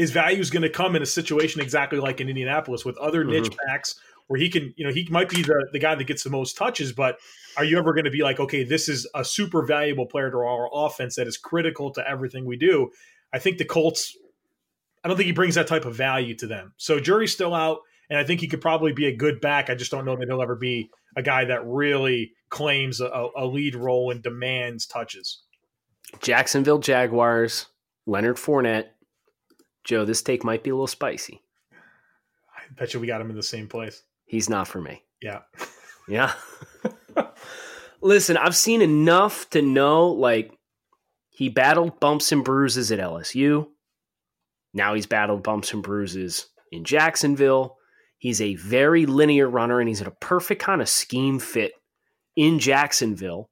his 0.00 0.12
value 0.12 0.40
is 0.40 0.48
going 0.48 0.62
to 0.62 0.70
come 0.70 0.96
in 0.96 1.02
a 1.02 1.06
situation 1.06 1.60
exactly 1.60 1.98
like 1.98 2.22
in 2.22 2.28
Indianapolis 2.30 2.86
with 2.86 2.96
other 2.96 3.20
mm-hmm. 3.20 3.32
niche 3.32 3.54
backs 3.66 4.00
where 4.28 4.40
he 4.40 4.48
can, 4.48 4.72
you 4.78 4.86
know, 4.86 4.90
he 4.90 5.06
might 5.10 5.28
be 5.28 5.42
the, 5.42 5.68
the 5.72 5.78
guy 5.78 5.94
that 5.94 6.04
gets 6.04 6.24
the 6.24 6.30
most 6.30 6.56
touches, 6.56 6.90
but 6.90 7.18
are 7.58 7.64
you 7.64 7.76
ever 7.76 7.92
going 7.92 8.06
to 8.06 8.10
be 8.10 8.22
like, 8.22 8.40
okay, 8.40 8.64
this 8.64 8.88
is 8.88 9.06
a 9.14 9.22
super 9.22 9.62
valuable 9.62 10.06
player 10.06 10.30
to 10.30 10.38
our 10.38 10.70
offense 10.72 11.16
that 11.16 11.26
is 11.26 11.36
critical 11.36 11.90
to 11.90 12.08
everything 12.08 12.46
we 12.46 12.56
do? 12.56 12.90
I 13.30 13.38
think 13.38 13.58
the 13.58 13.66
Colts, 13.66 14.16
I 15.04 15.08
don't 15.08 15.18
think 15.18 15.26
he 15.26 15.32
brings 15.32 15.56
that 15.56 15.66
type 15.66 15.84
of 15.84 15.96
value 15.96 16.34
to 16.36 16.46
them. 16.46 16.72
So 16.78 16.98
jury's 16.98 17.34
still 17.34 17.54
out, 17.54 17.80
and 18.08 18.18
I 18.18 18.24
think 18.24 18.40
he 18.40 18.48
could 18.48 18.62
probably 18.62 18.94
be 18.94 19.04
a 19.04 19.14
good 19.14 19.38
back. 19.42 19.68
I 19.68 19.74
just 19.74 19.90
don't 19.90 20.06
know 20.06 20.16
that 20.16 20.26
he'll 20.26 20.40
ever 20.40 20.56
be 20.56 20.88
a 21.14 21.22
guy 21.22 21.44
that 21.44 21.66
really 21.66 22.32
claims 22.48 23.02
a, 23.02 23.28
a 23.36 23.44
lead 23.44 23.74
role 23.74 24.10
and 24.10 24.22
demands 24.22 24.86
touches. 24.86 25.42
Jacksonville 26.22 26.78
Jaguars, 26.78 27.66
Leonard 28.06 28.36
Fournette. 28.36 28.86
Joe, 29.84 30.04
this 30.04 30.22
take 30.22 30.44
might 30.44 30.62
be 30.62 30.70
a 30.70 30.74
little 30.74 30.86
spicy. 30.86 31.42
I 31.72 32.72
bet 32.78 32.94
you 32.94 33.00
we 33.00 33.06
got 33.06 33.20
him 33.20 33.30
in 33.30 33.36
the 33.36 33.42
same 33.42 33.68
place. 33.68 34.02
He's 34.24 34.48
not 34.48 34.68
for 34.68 34.80
me. 34.80 35.02
Yeah. 35.20 35.40
Yeah. 36.08 36.32
Listen, 38.00 38.36
I've 38.36 38.56
seen 38.56 38.82
enough 38.82 39.48
to 39.50 39.62
know 39.62 40.08
like 40.08 40.50
he 41.28 41.48
battled 41.48 42.00
bumps 42.00 42.32
and 42.32 42.42
bruises 42.42 42.90
at 42.90 42.98
LSU. 42.98 43.68
Now 44.74 44.94
he's 44.94 45.06
battled 45.06 45.44
bumps 45.44 45.72
and 45.72 45.82
bruises 45.82 46.48
in 46.72 46.84
Jacksonville. 46.84 47.76
He's 48.18 48.40
a 48.40 48.56
very 48.56 49.06
linear 49.06 49.48
runner 49.48 49.78
and 49.78 49.88
he's 49.88 50.00
in 50.00 50.06
a 50.08 50.12
perfect 50.12 50.60
kind 50.60 50.80
of 50.80 50.88
scheme 50.88 51.38
fit 51.38 51.72
in 52.34 52.58
Jacksonville. 52.58 53.48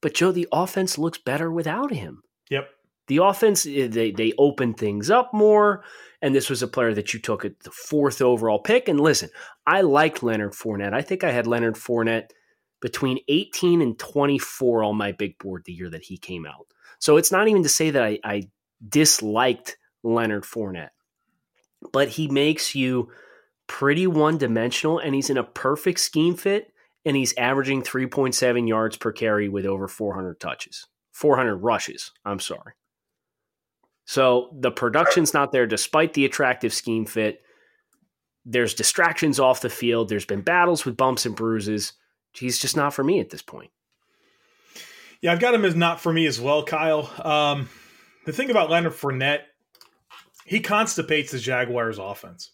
But 0.00 0.14
Joe, 0.14 0.32
the 0.32 0.48
offense 0.52 0.96
looks 0.96 1.18
better 1.18 1.50
without 1.52 1.92
him. 1.92 2.22
The 3.06 3.18
offense 3.18 3.66
eh, 3.66 3.88
they 3.88 4.10
they 4.10 4.32
open 4.38 4.74
things 4.74 5.10
up 5.10 5.32
more, 5.32 5.84
and 6.22 6.34
this 6.34 6.48
was 6.48 6.62
a 6.62 6.68
player 6.68 6.94
that 6.94 7.12
you 7.12 7.20
took 7.20 7.44
at 7.44 7.60
the 7.60 7.70
fourth 7.70 8.22
overall 8.22 8.58
pick. 8.58 8.88
And 8.88 9.00
listen, 9.00 9.30
I 9.66 9.82
liked 9.82 10.22
Leonard 10.22 10.52
Fournette. 10.52 10.94
I 10.94 11.02
think 11.02 11.24
I 11.24 11.32
had 11.32 11.46
Leonard 11.46 11.74
Fournette 11.74 12.30
between 12.80 13.18
18 13.28 13.80
and 13.80 13.98
24 13.98 14.84
on 14.84 14.96
my 14.96 15.12
big 15.12 15.38
board 15.38 15.62
the 15.64 15.72
year 15.72 15.90
that 15.90 16.04
he 16.04 16.18
came 16.18 16.44
out. 16.44 16.66
So 16.98 17.16
it's 17.16 17.32
not 17.32 17.48
even 17.48 17.62
to 17.62 17.68
say 17.68 17.90
that 17.90 18.02
I, 18.02 18.18
I 18.24 18.48
disliked 18.86 19.78
Leonard 20.02 20.44
Fournette, 20.44 20.90
but 21.92 22.08
he 22.08 22.28
makes 22.28 22.74
you 22.74 23.10
pretty 23.66 24.06
one 24.06 24.36
dimensional, 24.36 24.98
and 24.98 25.14
he's 25.14 25.30
in 25.30 25.38
a 25.38 25.44
perfect 25.44 26.00
scheme 26.00 26.36
fit 26.36 26.70
and 27.04 27.16
he's 27.16 27.34
averaging 27.36 27.82
3.7 27.82 28.68
yards 28.68 28.96
per 28.96 29.12
carry 29.12 29.48
with 29.48 29.66
over 29.66 29.88
400 29.88 30.40
touches, 30.40 30.86
400 31.12 31.56
rushes. 31.56 32.12
I'm 32.24 32.40
sorry. 32.40 32.72
So 34.04 34.50
the 34.52 34.70
production's 34.70 35.32
not 35.32 35.52
there 35.52 35.66
despite 35.66 36.14
the 36.14 36.24
attractive 36.24 36.72
scheme 36.72 37.06
fit. 37.06 37.42
There's 38.44 38.74
distractions 38.74 39.40
off 39.40 39.62
the 39.62 39.70
field. 39.70 40.08
There's 40.08 40.26
been 40.26 40.42
battles 40.42 40.84
with 40.84 40.96
bumps 40.96 41.24
and 41.24 41.34
bruises. 41.34 41.94
He's 42.32 42.58
just 42.58 42.76
not 42.76 42.92
for 42.92 43.02
me 43.02 43.20
at 43.20 43.30
this 43.30 43.42
point. 43.42 43.70
Yeah, 45.22 45.32
I've 45.32 45.40
got 45.40 45.54
him 45.54 45.64
as 45.64 45.74
not 45.74 46.00
for 46.00 46.12
me 46.12 46.26
as 46.26 46.38
well, 46.38 46.64
Kyle. 46.64 47.10
Um, 47.24 47.70
the 48.26 48.32
thing 48.32 48.50
about 48.50 48.68
Leonard 48.68 48.92
Fournette, 48.92 49.44
he 50.44 50.60
constipates 50.60 51.30
the 51.30 51.38
Jaguars' 51.38 51.98
offense. 51.98 52.50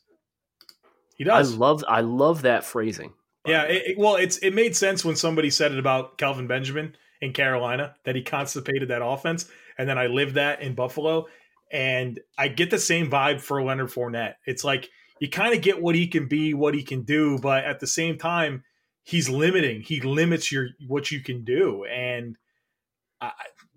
He 1.16 1.24
does. 1.24 1.52
I 1.52 1.56
love 1.56 1.84
I 1.88 2.00
love 2.02 2.42
that 2.42 2.64
phrasing. 2.64 3.12
Yeah, 3.44 3.64
it, 3.64 3.82
it, 3.86 3.98
well, 3.98 4.16
it's 4.16 4.38
it 4.38 4.54
made 4.54 4.76
sense 4.76 5.04
when 5.04 5.16
somebody 5.16 5.50
said 5.50 5.72
it 5.72 5.78
about 5.78 6.16
Kelvin 6.18 6.46
Benjamin 6.46 6.94
in 7.20 7.32
Carolina 7.32 7.96
that 8.04 8.14
he 8.14 8.22
constipated 8.22 8.88
that 8.88 9.04
offense, 9.04 9.50
and 9.76 9.88
then 9.88 9.98
I 9.98 10.06
lived 10.06 10.36
that 10.36 10.62
in 10.62 10.74
Buffalo, 10.74 11.26
and 11.70 12.20
I 12.36 12.48
get 12.48 12.70
the 12.70 12.78
same 12.78 13.10
vibe 13.10 13.40
for 13.40 13.62
Leonard 13.62 13.90
Fournette. 13.90 14.34
It's 14.46 14.64
like 14.64 14.88
you 15.20 15.28
kind 15.28 15.54
of 15.54 15.62
get 15.62 15.80
what 15.80 15.94
he 15.94 16.06
can 16.06 16.28
be, 16.28 16.54
what 16.54 16.74
he 16.74 16.82
can 16.82 17.02
do, 17.02 17.38
but 17.38 17.64
at 17.64 17.80
the 17.80 17.86
same 17.86 18.18
time, 18.18 18.64
he's 19.02 19.28
limiting. 19.28 19.82
He 19.82 20.00
limits 20.00 20.50
your 20.50 20.68
what 20.86 21.10
you 21.10 21.20
can 21.20 21.44
do, 21.44 21.84
and 21.84 22.36
I, 23.20 23.32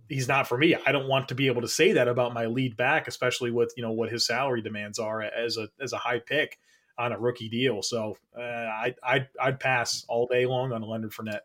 he's 0.09 0.27
not 0.27 0.47
for 0.47 0.57
me. 0.57 0.75
I 0.85 0.91
don't 0.91 1.07
want 1.07 1.29
to 1.29 1.35
be 1.35 1.47
able 1.47 1.61
to 1.61 1.67
say 1.67 1.93
that 1.93 2.07
about 2.07 2.33
my 2.33 2.45
lead 2.45 2.77
back, 2.77 3.07
especially 3.07 3.51
with 3.51 3.73
you 3.75 3.83
know 3.83 3.91
what 3.91 4.11
his 4.11 4.25
salary 4.25 4.61
demands 4.61 4.99
are 4.99 5.21
as 5.21 5.57
a 5.57 5.67
as 5.81 5.93
a 5.93 5.97
high 5.97 6.19
pick 6.19 6.57
on 6.97 7.11
a 7.11 7.19
rookie 7.19 7.49
deal. 7.49 7.81
So 7.81 8.17
uh, 8.37 8.41
I, 8.41 8.95
I'd, 9.03 9.27
I'd 9.41 9.59
pass 9.59 10.05
all 10.07 10.27
day 10.27 10.45
long 10.45 10.71
on 10.71 10.81
Leonard 10.81 11.11
Fournette. 11.11 11.41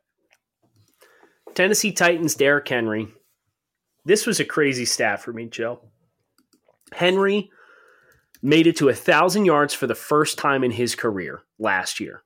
Tennessee 1.54 1.92
Titans, 1.92 2.34
Derrick 2.34 2.68
Henry. 2.68 3.08
This 4.04 4.26
was 4.26 4.40
a 4.40 4.44
crazy 4.44 4.84
stat 4.84 5.22
for 5.22 5.32
me, 5.32 5.46
Joe. 5.46 5.80
Henry 6.92 7.50
made 8.42 8.66
it 8.66 8.76
to 8.76 8.88
a 8.88 8.94
thousand 8.94 9.44
yards 9.44 9.74
for 9.74 9.86
the 9.86 9.94
first 9.94 10.38
time 10.38 10.62
in 10.64 10.70
his 10.70 10.94
career 10.94 11.42
last 11.58 12.00
year. 12.00 12.22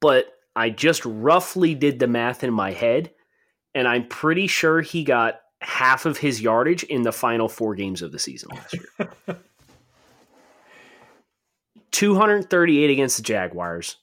But 0.00 0.26
I 0.56 0.70
just 0.70 1.04
roughly 1.04 1.74
did 1.74 1.98
the 1.98 2.08
math 2.08 2.42
in 2.42 2.52
my 2.52 2.72
head, 2.72 3.12
and 3.74 3.86
I'm 3.86 4.08
pretty 4.08 4.46
sure 4.48 4.80
he 4.80 5.04
got 5.04 5.40
half 5.60 6.06
of 6.06 6.18
his 6.18 6.40
yardage 6.40 6.82
in 6.82 7.02
the 7.02 7.12
final 7.12 7.48
four 7.48 7.74
games 7.74 8.02
of 8.02 8.10
the 8.12 8.18
season 8.18 8.50
last 8.52 8.74
year. 8.74 9.10
238 11.92 12.90
against 12.90 13.18
the 13.18 13.22
Jaguars, 13.22 13.98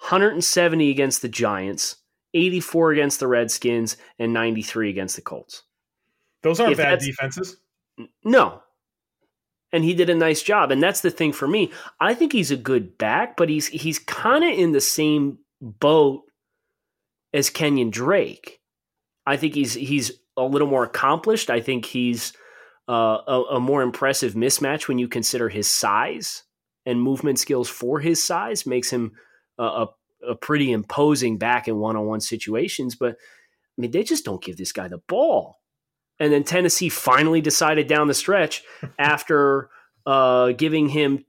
170 0.00 0.90
against 0.90 1.22
the 1.22 1.28
Giants, 1.28 1.96
84 2.32 2.92
against 2.92 3.20
the 3.20 3.26
Redskins, 3.26 3.96
and 4.18 4.32
93 4.32 4.88
against 4.90 5.16
the 5.16 5.22
Colts. 5.22 5.64
Those 6.42 6.60
aren't 6.60 6.72
if 6.72 6.78
bad 6.78 7.00
defenses. 7.00 7.58
No. 8.24 8.62
And 9.72 9.84
he 9.84 9.94
did 9.94 10.10
a 10.10 10.14
nice 10.14 10.42
job. 10.42 10.70
And 10.70 10.82
that's 10.82 11.00
the 11.00 11.10
thing 11.10 11.32
for 11.32 11.48
me. 11.48 11.72
I 12.00 12.14
think 12.14 12.32
he's 12.32 12.50
a 12.50 12.56
good 12.56 12.96
back, 12.98 13.36
but 13.36 13.48
he's 13.48 13.66
he's 13.68 13.98
kind 13.98 14.44
of 14.44 14.50
in 14.50 14.72
the 14.72 14.80
same 14.80 15.38
boat 15.60 16.22
as 17.34 17.50
Kenyon 17.50 17.90
Drake. 17.90 18.60
I 19.26 19.36
think 19.36 19.54
he's 19.54 19.74
he's 19.74 20.12
a 20.36 20.44
little 20.44 20.68
more 20.68 20.84
accomplished. 20.84 21.50
I 21.50 21.60
think 21.60 21.84
he's 21.84 22.32
uh, 22.88 23.18
a, 23.26 23.42
a 23.54 23.60
more 23.60 23.82
impressive 23.82 24.34
mismatch 24.34 24.86
when 24.88 24.98
you 24.98 25.08
consider 25.08 25.48
his 25.48 25.70
size 25.70 26.44
and 26.84 27.02
movement 27.02 27.38
skills 27.38 27.68
for 27.68 27.98
his 27.98 28.22
size 28.22 28.64
makes 28.64 28.90
him 28.90 29.12
a, 29.58 29.64
a, 29.64 29.88
a 30.30 30.34
pretty 30.36 30.70
imposing 30.70 31.36
back 31.36 31.66
in 31.66 31.76
one 31.78 31.96
on 31.96 32.06
one 32.06 32.20
situations. 32.20 32.94
But 32.94 33.16
I 33.16 33.80
mean, 33.80 33.90
they 33.90 34.04
just 34.04 34.24
don't 34.24 34.42
give 34.42 34.56
this 34.56 34.72
guy 34.72 34.88
the 34.88 35.02
ball. 35.08 35.56
And 36.18 36.32
then 36.32 36.44
Tennessee 36.44 36.88
finally 36.88 37.40
decided 37.40 37.88
down 37.88 38.08
the 38.08 38.14
stretch 38.14 38.62
after 38.98 39.70
uh, 40.06 40.52
giving 40.52 40.88
him 40.88 41.24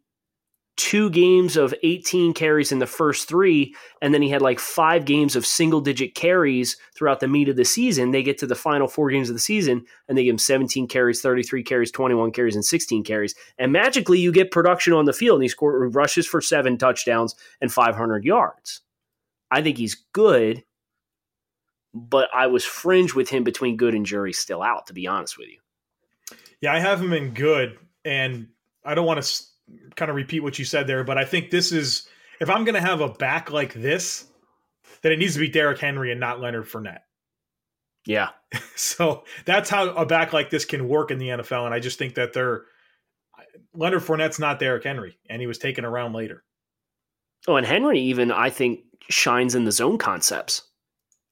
two 0.78 1.10
games 1.10 1.58
of 1.58 1.74
18 1.82 2.34
carries 2.34 2.72
in 2.72 2.78
the 2.78 2.86
first 2.86 3.28
three, 3.28 3.76
and 4.02 4.14
then 4.14 4.22
he 4.22 4.30
had 4.30 4.44
like 4.44 4.60
five 4.60 5.06
games 5.06 5.36
of 5.36 5.46
single 5.46 5.82
digit 5.82 6.14
carries 6.14 6.78
throughout 6.96 7.20
the 7.20 7.28
meat 7.28 7.50
of 7.50 7.56
the 7.56 7.66
season. 7.66 8.12
They 8.12 8.22
get 8.22 8.38
to 8.38 8.48
the 8.48 8.56
final 8.56 8.88
four 8.88 9.10
games 9.10 9.28
of 9.28 9.36
the 9.36 9.40
season, 9.40 9.86
and 10.08 10.18
they 10.18 10.24
give 10.24 10.34
him 10.34 10.38
17 10.38 10.88
carries, 10.88 11.20
33 11.20 11.64
carries, 11.64 11.92
21 11.92 12.32
carries, 12.32 12.56
and 12.56 12.64
16 12.64 13.04
carries. 13.04 13.34
And 13.58 13.72
magically, 13.72 14.20
you 14.20 14.32
get 14.32 14.52
production 14.52 14.94
on 14.94 15.06
the 15.06 15.14
field, 15.14 15.38
and 15.38 15.44
he 15.44 15.50
scores 15.50 15.94
rushes 15.96 16.28
for 16.28 16.42
seven 16.42 16.78
touchdowns 16.78 17.36
and 17.60 17.74
500 17.74 18.24
yards. 18.24 18.82
I 19.50 19.64
think 19.64 19.78
he's 19.78 19.96
good, 20.14 20.64
but 22.00 22.30
I 22.34 22.48
was 22.48 22.66
fringe 22.66 23.14
with 23.14 23.30
him 23.30 23.44
between 23.44 23.78
good 23.78 23.94
and 23.94 24.06
jury 24.06 24.34
still 24.34 24.62
out, 24.62 24.88
to 24.88 24.94
be 24.94 25.08
honest 25.08 25.38
with 25.38 25.50
you. 25.50 25.60
Yeah, 26.62 26.74
I 26.74 26.80
have 26.80 27.02
him 27.02 27.14
in 27.14 27.34
good, 27.34 27.78
and 28.04 28.48
I 28.84 28.96
don't 28.96 29.06
want 29.06 29.24
to 29.24 29.44
kind 29.96 30.10
of 30.10 30.16
repeat 30.16 30.42
what 30.42 30.58
you 30.58 30.66
said 30.66 30.88
there, 30.88 31.04
but 31.04 31.18
I 31.18 31.26
think 31.26 31.50
this 31.50 31.72
is 31.72 32.08
if 32.40 32.50
I'm 32.50 32.64
going 32.64 32.76
to 32.76 32.82
have 32.82 33.02
a 33.02 33.10
back 33.10 33.52
like 33.52 33.74
this, 33.74 34.26
then 35.02 35.12
it 35.12 35.20
needs 35.20 35.34
to 35.34 35.40
be 35.40 35.50
Derrick 35.50 35.80
Henry 35.80 36.12
and 36.12 36.20
not 36.20 36.40
Leonard 36.40 36.66
Fournette. 36.66 37.02
Yeah. 38.06 38.30
so 38.76 39.24
that's 39.46 39.70
how 39.70 39.90
a 39.90 40.06
back 40.06 40.34
like 40.34 40.50
this 40.50 40.66
can 40.66 40.88
work 40.88 41.12
in 41.12 41.20
the 41.20 41.30
NFL, 41.30 41.66
and 41.66 41.74
I 41.74 41.80
just 41.80 42.00
think 42.00 42.16
that 42.16 42.34
they're 42.34 42.64
Leonard 43.74 44.02
Fournette's 44.02 44.40
not 44.40 44.60
Derrick 44.60 44.84
Henry, 44.84 45.18
and 45.30 45.42
he 45.42 45.48
was 45.48 45.58
taken 45.58 45.86
around 45.86 46.14
later. 46.14 46.44
Oh, 47.48 47.56
and 47.56 47.66
Henry 47.66 48.00
even 48.00 48.32
I 48.32 48.50
think 48.50 48.82
shines 49.10 49.56
in 49.56 49.66
the 49.66 49.72
zone 49.72 49.98
concepts. 49.98 50.64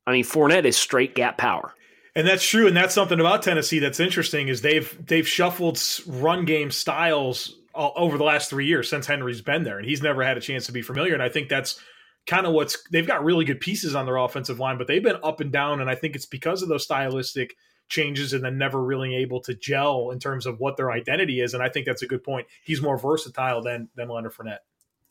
I 0.08 0.12
mean, 0.12 0.24
Fournette 0.24 0.66
is 0.66 0.78
straight 0.78 1.16
gap 1.16 1.38
power. 1.38 1.74
And 2.16 2.26
that's 2.26 2.48
true, 2.48 2.68
and 2.68 2.78
that's 2.78 2.94
something 2.94 3.20
about 3.20 3.44
Tennessee 3.44 3.80
that's 3.80 4.00
interesting 4.00 4.48
is 4.48 4.62
they've 4.62 5.06
they've 5.06 5.28
shuffled 5.28 5.82
run 6.08 6.46
game 6.46 6.72
styles 6.72 7.58
all, 7.74 7.92
over 7.98 8.18
the 8.18 8.24
last 8.24 8.50
three 8.50 8.66
years 8.66 8.90
since 8.90 9.06
Henry's 9.06 9.42
been 9.42 9.64
there, 9.64 9.78
and 9.78 9.86
he's 9.86 10.02
never 10.02 10.24
had 10.24 10.38
a 10.38 10.42
chance 10.42 10.66
to 10.68 10.72
be 10.72 10.82
familiar. 10.82 11.14
And 11.14 11.22
I 11.22 11.28
think 11.28 11.50
that's 11.50 11.80
kind 12.26 12.46
of 12.46 12.54
what's 12.54 12.88
they've 12.90 13.06
got 13.06 13.26
really 13.26 13.44
good 13.44 13.60
pieces 13.60 13.96
on 13.96 14.06
their 14.06 14.16
offensive 14.16 14.60
line, 14.60 14.78
but 14.78 14.88
they've 14.88 15.04
been 15.04 15.20
up 15.24 15.42
and 15.42 15.52
down, 15.52 15.82
and 15.82 15.90
I 15.90 15.96
think 15.96 16.16
it's 16.16 16.26
because 16.26 16.62
of 16.62 16.70
those 16.70 16.84
stylistic 16.84 17.58
changes 17.90 18.32
and 18.32 18.44
then 18.44 18.58
never 18.58 18.82
really 18.82 19.14
able 19.16 19.42
to 19.42 19.54
gel 19.54 20.12
in 20.12 20.20
terms 20.20 20.46
of 20.46 20.60
what 20.60 20.78
their 20.78 20.92
identity 20.92 21.42
is. 21.42 21.54
And 21.54 21.62
I 21.62 21.70
think 21.70 21.86
that's 21.86 22.02
a 22.02 22.08
good 22.08 22.24
point. 22.24 22.48
He's 22.64 22.82
more 22.82 22.98
versatile 22.98 23.62
than 23.62 23.90
than 23.96 24.08
Leonard 24.08 24.34
Fournette. 24.34 24.60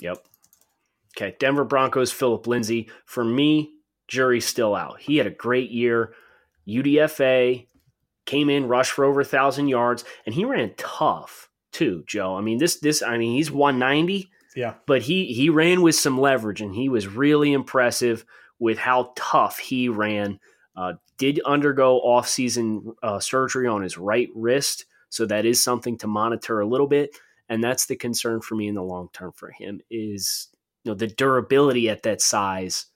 Yep. 0.00 0.26
Okay, 1.16 1.36
Denver 1.38 1.64
Broncos, 1.64 2.10
Philip 2.10 2.46
Lindsay. 2.46 2.88
For 3.04 3.24
me, 3.24 3.73
jury's 4.08 4.46
still 4.46 4.74
out. 4.74 5.00
He 5.00 5.16
had 5.16 5.26
a 5.26 5.30
great 5.30 5.70
year. 5.70 6.14
UDFA 6.66 7.66
came 8.26 8.50
in, 8.50 8.68
rushed 8.68 8.92
for 8.92 9.04
over 9.04 9.20
a 9.20 9.24
thousand 9.24 9.68
yards, 9.68 10.04
and 10.26 10.34
he 10.34 10.44
ran 10.44 10.72
tough 10.76 11.50
too, 11.72 12.04
Joe. 12.06 12.36
I 12.36 12.40
mean, 12.40 12.58
this 12.58 12.76
this 12.76 13.02
I 13.02 13.18
mean, 13.18 13.34
he's 13.34 13.50
190. 13.50 14.30
Yeah. 14.56 14.74
But 14.86 15.02
he 15.02 15.26
he 15.26 15.50
ran 15.50 15.82
with 15.82 15.96
some 15.96 16.18
leverage 16.18 16.60
and 16.60 16.74
he 16.74 16.88
was 16.88 17.08
really 17.08 17.52
impressive 17.52 18.24
with 18.58 18.78
how 18.78 19.12
tough 19.16 19.58
he 19.58 19.88
ran. 19.88 20.38
Uh, 20.76 20.94
did 21.18 21.40
undergo 21.44 21.98
off-season 21.98 22.94
uh, 23.02 23.20
surgery 23.20 23.68
on 23.68 23.82
his 23.82 23.96
right 23.96 24.28
wrist, 24.34 24.86
so 25.08 25.24
that 25.26 25.44
is 25.46 25.62
something 25.62 25.96
to 25.98 26.08
monitor 26.08 26.60
a 26.60 26.66
little 26.66 26.88
bit. 26.88 27.16
And 27.48 27.62
that's 27.62 27.86
the 27.86 27.94
concern 27.94 28.40
for 28.40 28.56
me 28.56 28.68
in 28.68 28.74
the 28.74 28.82
long 28.82 29.08
term 29.12 29.32
for 29.32 29.50
him 29.50 29.80
is 29.90 30.48
you 30.82 30.90
know 30.90 30.96
the 30.96 31.06
durability 31.06 31.88
at 31.88 32.02
that 32.04 32.20
size, 32.20 32.86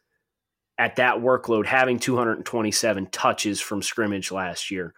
at 0.79 0.97
that 0.97 1.17
workload, 1.17 1.67
having 1.67 1.99
227 1.99 3.07
touches 3.11 3.61
from 3.61 3.83
scrimmage 3.83 4.31
last 4.31 4.71
year. 4.71 4.95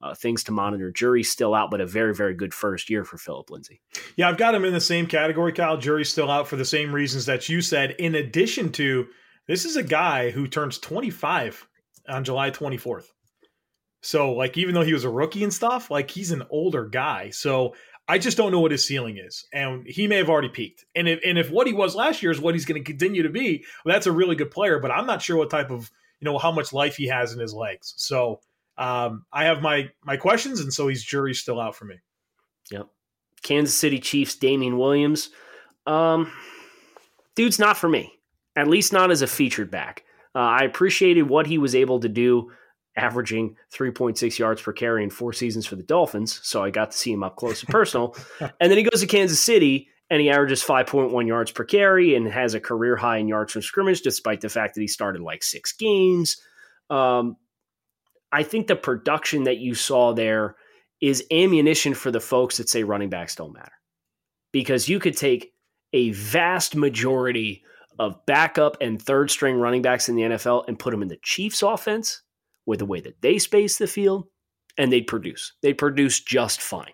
Uh, 0.00 0.14
things 0.14 0.44
to 0.44 0.52
monitor. 0.52 0.90
Jury's 0.90 1.30
still 1.30 1.54
out, 1.54 1.70
but 1.70 1.80
a 1.80 1.86
very, 1.86 2.14
very 2.14 2.34
good 2.34 2.52
first 2.52 2.90
year 2.90 3.04
for 3.04 3.16
Philip 3.16 3.48
Lindsay. 3.50 3.80
Yeah, 4.16 4.28
I've 4.28 4.36
got 4.36 4.54
him 4.54 4.64
in 4.66 4.74
the 4.74 4.80
same 4.80 5.06
category, 5.06 5.52
Kyle. 5.52 5.78
Jury's 5.78 6.10
still 6.10 6.30
out 6.30 6.46
for 6.46 6.56
the 6.56 6.64
same 6.64 6.94
reasons 6.94 7.24
that 7.24 7.48
you 7.48 7.62
said. 7.62 7.92
In 7.92 8.14
addition 8.14 8.70
to, 8.72 9.06
this 9.48 9.64
is 9.64 9.76
a 9.76 9.82
guy 9.82 10.30
who 10.30 10.46
turns 10.46 10.78
25 10.78 11.66
on 12.06 12.22
July 12.22 12.50
24th. 12.50 13.06
So, 14.02 14.32
like, 14.32 14.58
even 14.58 14.74
though 14.74 14.82
he 14.82 14.92
was 14.92 15.04
a 15.04 15.08
rookie 15.08 15.42
and 15.42 15.54
stuff, 15.54 15.90
like, 15.90 16.10
he's 16.10 16.32
an 16.32 16.42
older 16.50 16.84
guy. 16.84 17.30
So, 17.30 17.74
I 18.06 18.18
just 18.18 18.36
don't 18.36 18.52
know 18.52 18.60
what 18.60 18.70
his 18.70 18.84
ceiling 18.84 19.16
is, 19.16 19.46
and 19.52 19.86
he 19.86 20.06
may 20.06 20.16
have 20.16 20.28
already 20.28 20.50
peaked. 20.50 20.84
And 20.94 21.08
if 21.08 21.20
and 21.24 21.38
if 21.38 21.50
what 21.50 21.66
he 21.66 21.72
was 21.72 21.94
last 21.94 22.22
year 22.22 22.30
is 22.30 22.40
what 22.40 22.54
he's 22.54 22.66
going 22.66 22.82
to 22.82 22.84
continue 22.84 23.22
to 23.22 23.30
be, 23.30 23.64
well, 23.84 23.94
that's 23.94 24.06
a 24.06 24.12
really 24.12 24.36
good 24.36 24.50
player. 24.50 24.78
But 24.78 24.90
I'm 24.90 25.06
not 25.06 25.22
sure 25.22 25.36
what 25.36 25.50
type 25.50 25.70
of 25.70 25.90
you 26.20 26.26
know 26.26 26.38
how 26.38 26.52
much 26.52 26.72
life 26.72 26.96
he 26.96 27.06
has 27.06 27.32
in 27.32 27.38
his 27.38 27.54
legs. 27.54 27.94
So 27.96 28.40
um, 28.76 29.24
I 29.32 29.44
have 29.44 29.62
my 29.62 29.90
my 30.02 30.16
questions, 30.16 30.60
and 30.60 30.72
so 30.72 30.88
he's 30.88 31.02
jury's 31.02 31.40
still 31.40 31.60
out 31.60 31.76
for 31.76 31.86
me. 31.86 31.96
Yep. 32.70 32.88
Kansas 33.42 33.74
City 33.74 33.98
Chiefs, 33.98 34.34
Damien 34.36 34.78
Williams. 34.78 35.30
Um, 35.86 36.30
dude's 37.34 37.58
not 37.58 37.76
for 37.76 37.88
me. 37.88 38.12
At 38.56 38.68
least 38.68 38.92
not 38.92 39.10
as 39.10 39.22
a 39.22 39.26
featured 39.26 39.70
back. 39.70 40.04
Uh, 40.34 40.40
I 40.40 40.64
appreciated 40.64 41.28
what 41.28 41.46
he 41.46 41.58
was 41.58 41.74
able 41.74 42.00
to 42.00 42.08
do 42.08 42.50
averaging 42.96 43.56
3.6 43.72 44.38
yards 44.38 44.62
per 44.62 44.72
carry 44.72 45.02
in 45.02 45.10
four 45.10 45.32
seasons 45.32 45.66
for 45.66 45.76
the 45.76 45.82
Dolphins. 45.82 46.40
So 46.42 46.62
I 46.62 46.70
got 46.70 46.92
to 46.92 46.96
see 46.96 47.12
him 47.12 47.24
up 47.24 47.36
close 47.36 47.62
and 47.62 47.68
personal. 47.70 48.16
and 48.40 48.70
then 48.70 48.78
he 48.78 48.84
goes 48.84 49.00
to 49.00 49.06
Kansas 49.06 49.40
City 49.40 49.88
and 50.10 50.20
he 50.20 50.30
averages 50.30 50.62
5.1 50.62 51.26
yards 51.26 51.50
per 51.50 51.64
carry 51.64 52.14
and 52.14 52.28
has 52.28 52.54
a 52.54 52.60
career 52.60 52.96
high 52.96 53.18
in 53.18 53.28
yards 53.28 53.52
from 53.52 53.62
scrimmage, 53.62 54.02
despite 54.02 54.40
the 54.40 54.48
fact 54.48 54.74
that 54.74 54.80
he 54.80 54.86
started 54.86 55.22
like 55.22 55.42
six 55.42 55.72
games. 55.72 56.36
Um, 56.90 57.36
I 58.30 58.42
think 58.42 58.66
the 58.66 58.76
production 58.76 59.44
that 59.44 59.58
you 59.58 59.74
saw 59.74 60.12
there 60.12 60.56
is 61.00 61.24
ammunition 61.30 61.94
for 61.94 62.10
the 62.10 62.20
folks 62.20 62.58
that 62.58 62.68
say 62.68 62.82
running 62.82 63.10
backs 63.10 63.34
don't 63.34 63.52
matter. 63.52 63.72
Because 64.52 64.88
you 64.88 64.98
could 65.00 65.16
take 65.16 65.52
a 65.92 66.10
vast 66.10 66.76
majority 66.76 67.64
of 67.98 68.24
backup 68.26 68.76
and 68.80 69.00
third 69.00 69.30
string 69.30 69.56
running 69.56 69.82
backs 69.82 70.08
in 70.08 70.16
the 70.16 70.22
NFL 70.22 70.64
and 70.68 70.78
put 70.78 70.90
them 70.90 71.02
in 71.02 71.08
the 71.08 71.18
Chiefs 71.22 71.62
offense 71.62 72.22
with 72.66 72.78
the 72.78 72.86
way 72.86 73.00
that 73.00 73.20
they 73.20 73.38
space 73.38 73.78
the 73.78 73.86
field, 73.86 74.26
and 74.78 74.92
they'd 74.92 75.06
produce. 75.06 75.52
They'd 75.62 75.78
produce 75.78 76.20
just 76.20 76.60
fine. 76.60 76.92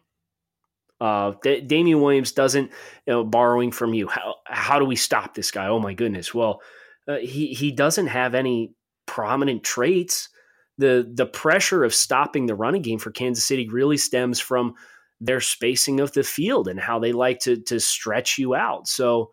Uh, 1.00 1.33
D- 1.42 1.62
Damien 1.62 2.00
Williams 2.00 2.33
doesn't, 2.33 2.70
you 3.06 3.12
know, 3.12 3.24
borrowing 3.24 3.72
from 3.72 3.94
you. 3.94 4.06
How 4.09 4.37
how 4.46 4.78
do 4.78 4.85
we 4.85 4.96
stop 4.96 5.35
this 5.35 5.50
guy? 5.50 5.66
Oh 5.66 5.80
my 5.80 5.94
goodness. 5.94 6.35
Well, 6.35 6.61
uh, 7.09 7.18
he 7.18 7.48
he 7.54 7.72
doesn't 7.72 8.09
have 8.09 8.35
any 8.35 8.74
prominent 9.06 9.64
traits. 9.64 10.28
The 10.76 11.11
the 11.12 11.26
pressure 11.26 11.85
of 11.85 11.94
stopping 11.94 12.46
the 12.46 12.54
running 12.54 12.83
game 12.83 12.98
for 12.98 13.11
Kansas 13.11 13.44
City 13.44 13.68
really 13.68 13.96
stems 13.96 14.40
from 14.40 14.74
their 15.20 15.40
spacing 15.40 16.00
of 16.00 16.12
the 16.12 16.22
field 16.22 16.68
and 16.68 16.80
how 16.80 16.98
they 16.98 17.12
like 17.12 17.40
to 17.40 17.56
to 17.62 17.80
stretch 17.80 18.37
you 18.37 18.54
out. 18.54 18.87
So 18.87 19.30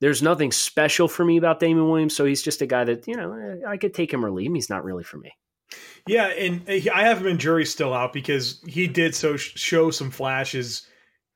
there's 0.00 0.22
nothing 0.22 0.50
special 0.50 1.08
for 1.08 1.24
me 1.24 1.36
about 1.36 1.60
Damien 1.60 1.88
Williams. 1.88 2.16
So 2.16 2.24
he's 2.24 2.42
just 2.42 2.62
a 2.62 2.66
guy 2.66 2.84
that 2.84 3.06
you 3.06 3.16
know 3.16 3.32
eh, 3.34 3.68
I 3.68 3.76
could 3.76 3.92
take 3.92 4.12
him 4.12 4.24
or 4.24 4.30
leave 4.30 4.46
him. 4.46 4.54
He's 4.54 4.70
not 4.70 4.84
really 4.84 5.04
for 5.04 5.18
me. 5.18 5.32
Yeah, 6.06 6.26
and 6.26 6.68
uh, 6.68 6.90
I 6.92 7.04
have 7.04 7.20
him 7.20 7.28
in 7.28 7.38
jury 7.38 7.64
still 7.64 7.94
out 7.94 8.12
because 8.12 8.60
he 8.66 8.86
did 8.86 9.14
so 9.14 9.36
show 9.36 9.90
some 9.90 10.10
flashes 10.10 10.86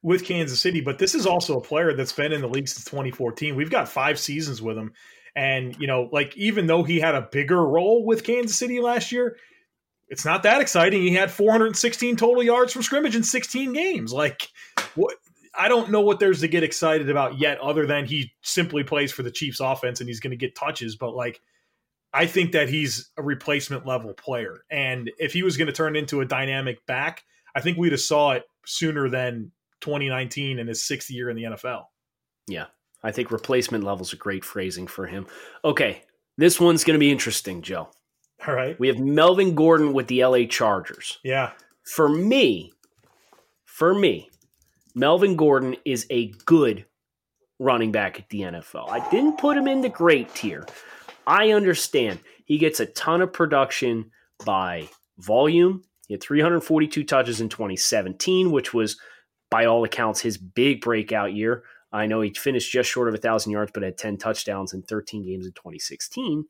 with 0.02 0.24
Kansas 0.24 0.60
City, 0.60 0.80
but 0.80 0.98
this 0.98 1.14
is 1.14 1.26
also 1.26 1.56
a 1.56 1.60
player 1.60 1.92
that's 1.94 2.12
been 2.12 2.32
in 2.32 2.40
the 2.40 2.48
league 2.48 2.68
since 2.68 2.84
2014. 2.84 3.56
We've 3.56 3.70
got 3.70 3.88
five 3.88 4.18
seasons 4.18 4.62
with 4.62 4.76
him. 4.76 4.92
And, 5.34 5.76
you 5.78 5.86
know, 5.86 6.08
like 6.12 6.36
even 6.36 6.66
though 6.66 6.82
he 6.82 6.98
had 6.98 7.14
a 7.14 7.28
bigger 7.30 7.64
role 7.64 8.04
with 8.04 8.24
Kansas 8.24 8.56
City 8.56 8.80
last 8.80 9.12
year, 9.12 9.36
it's 10.08 10.24
not 10.24 10.44
that 10.44 10.60
exciting. 10.60 11.02
He 11.02 11.12
had 11.12 11.30
416 11.30 12.16
total 12.16 12.42
yards 12.42 12.72
from 12.72 12.82
scrimmage 12.82 13.16
in 13.16 13.22
16 13.22 13.72
games. 13.72 14.12
Like, 14.12 14.48
what? 14.94 15.16
I 15.58 15.68
don't 15.68 15.90
know 15.90 16.02
what 16.02 16.20
there's 16.20 16.40
to 16.40 16.48
get 16.48 16.62
excited 16.62 17.08
about 17.08 17.38
yet, 17.38 17.58
other 17.60 17.86
than 17.86 18.04
he 18.04 18.30
simply 18.42 18.84
plays 18.84 19.10
for 19.10 19.22
the 19.22 19.30
Chiefs 19.30 19.58
offense 19.58 20.00
and 20.00 20.08
he's 20.08 20.20
going 20.20 20.32
to 20.32 20.36
get 20.36 20.54
touches. 20.54 20.96
But 20.96 21.14
like, 21.14 21.40
I 22.16 22.26
think 22.26 22.52
that 22.52 22.70
he's 22.70 23.10
a 23.18 23.22
replacement 23.22 23.84
level 23.84 24.14
player, 24.14 24.64
and 24.70 25.10
if 25.18 25.34
he 25.34 25.42
was 25.42 25.58
going 25.58 25.66
to 25.66 25.72
turn 25.72 25.96
into 25.96 26.22
a 26.22 26.24
dynamic 26.24 26.84
back, 26.86 27.22
I 27.54 27.60
think 27.60 27.76
we'd 27.76 27.92
have 27.92 28.00
saw 28.00 28.32
it 28.32 28.44
sooner 28.64 29.10
than 29.10 29.52
2019 29.82 30.58
and 30.58 30.66
his 30.66 30.86
sixth 30.86 31.10
year 31.10 31.28
in 31.28 31.36
the 31.36 31.42
NFL. 31.42 31.84
Yeah, 32.48 32.66
I 33.02 33.12
think 33.12 33.30
replacement 33.30 33.84
level 33.84 34.02
is 34.02 34.14
a 34.14 34.16
great 34.16 34.46
phrasing 34.46 34.86
for 34.86 35.06
him. 35.06 35.26
Okay, 35.62 36.04
this 36.38 36.58
one's 36.58 36.84
going 36.84 36.94
to 36.94 36.98
be 36.98 37.12
interesting, 37.12 37.60
Joe. 37.60 37.90
All 38.46 38.54
right, 38.54 38.80
we 38.80 38.88
have 38.88 38.98
Melvin 38.98 39.54
Gordon 39.54 39.92
with 39.92 40.06
the 40.06 40.24
LA 40.24 40.46
Chargers. 40.48 41.18
Yeah, 41.22 41.50
for 41.84 42.08
me, 42.08 42.72
for 43.66 43.94
me, 43.94 44.30
Melvin 44.94 45.36
Gordon 45.36 45.76
is 45.84 46.06
a 46.08 46.28
good 46.46 46.86
running 47.58 47.92
back 47.92 48.18
at 48.18 48.28
the 48.30 48.40
NFL. 48.40 48.88
I 48.88 49.06
didn't 49.10 49.36
put 49.36 49.56
him 49.56 49.68
in 49.68 49.82
the 49.82 49.90
great 49.90 50.34
tier. 50.34 50.64
I 51.26 51.52
understand 51.52 52.20
he 52.44 52.58
gets 52.58 52.80
a 52.80 52.86
ton 52.86 53.20
of 53.20 53.32
production 53.32 54.10
by 54.44 54.88
volume. 55.18 55.82
He 56.06 56.14
had 56.14 56.22
342 56.22 57.04
touches 57.04 57.40
in 57.40 57.48
2017, 57.48 58.52
which 58.52 58.72
was, 58.72 58.98
by 59.50 59.64
all 59.64 59.84
accounts, 59.84 60.20
his 60.20 60.38
big 60.38 60.80
breakout 60.80 61.34
year. 61.34 61.64
I 61.92 62.06
know 62.06 62.20
he 62.20 62.32
finished 62.32 62.70
just 62.70 62.90
short 62.90 63.08
of 63.08 63.14
1,000 63.14 63.50
yards, 63.50 63.72
but 63.72 63.82
had 63.82 63.98
10 63.98 64.18
touchdowns 64.18 64.72
in 64.72 64.82
13 64.82 65.24
games 65.24 65.46
in 65.46 65.52
2016. 65.52 66.44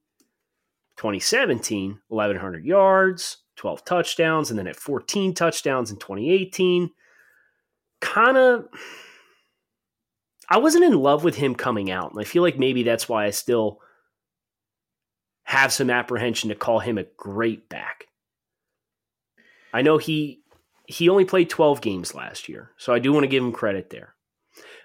2017, 0.96 2.00
1,100 2.08 2.64
yards, 2.64 3.38
12 3.56 3.84
touchdowns, 3.84 4.50
and 4.50 4.58
then 4.58 4.66
at 4.66 4.76
14 4.76 5.34
touchdowns 5.34 5.90
in 5.90 5.96
2018. 5.98 6.90
Kind 8.00 8.36
of, 8.36 8.66
I 10.48 10.58
wasn't 10.58 10.84
in 10.84 10.94
love 10.94 11.24
with 11.24 11.36
him 11.36 11.54
coming 11.54 11.90
out. 11.90 12.10
And 12.10 12.20
I 12.20 12.24
feel 12.24 12.42
like 12.42 12.58
maybe 12.58 12.82
that's 12.82 13.08
why 13.08 13.26
I 13.26 13.30
still 13.30 13.80
have 15.46 15.72
some 15.72 15.90
apprehension 15.90 16.50
to 16.50 16.54
call 16.54 16.80
him 16.80 16.98
a 16.98 17.06
great 17.16 17.68
back. 17.68 18.06
I 19.72 19.82
know 19.82 19.98
he 19.98 20.42
he 20.86 21.08
only 21.08 21.24
played 21.24 21.50
12 21.50 21.80
games 21.80 22.14
last 22.14 22.48
year, 22.48 22.70
so 22.76 22.92
I 22.92 23.00
do 23.00 23.12
want 23.12 23.24
to 23.24 23.28
give 23.28 23.42
him 23.42 23.52
credit 23.52 23.90
there. 23.90 24.14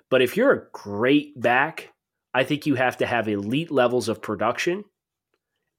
But 0.10 0.22
if 0.22 0.36
you're 0.36 0.52
a 0.52 0.68
great 0.74 1.40
back, 1.40 1.94
I 2.34 2.44
think 2.44 2.66
you 2.66 2.76
have 2.76 2.98
to 2.98 3.06
have 3.06 3.28
elite 3.28 3.72
levels 3.72 4.10
of 4.10 4.22
production 4.22 4.84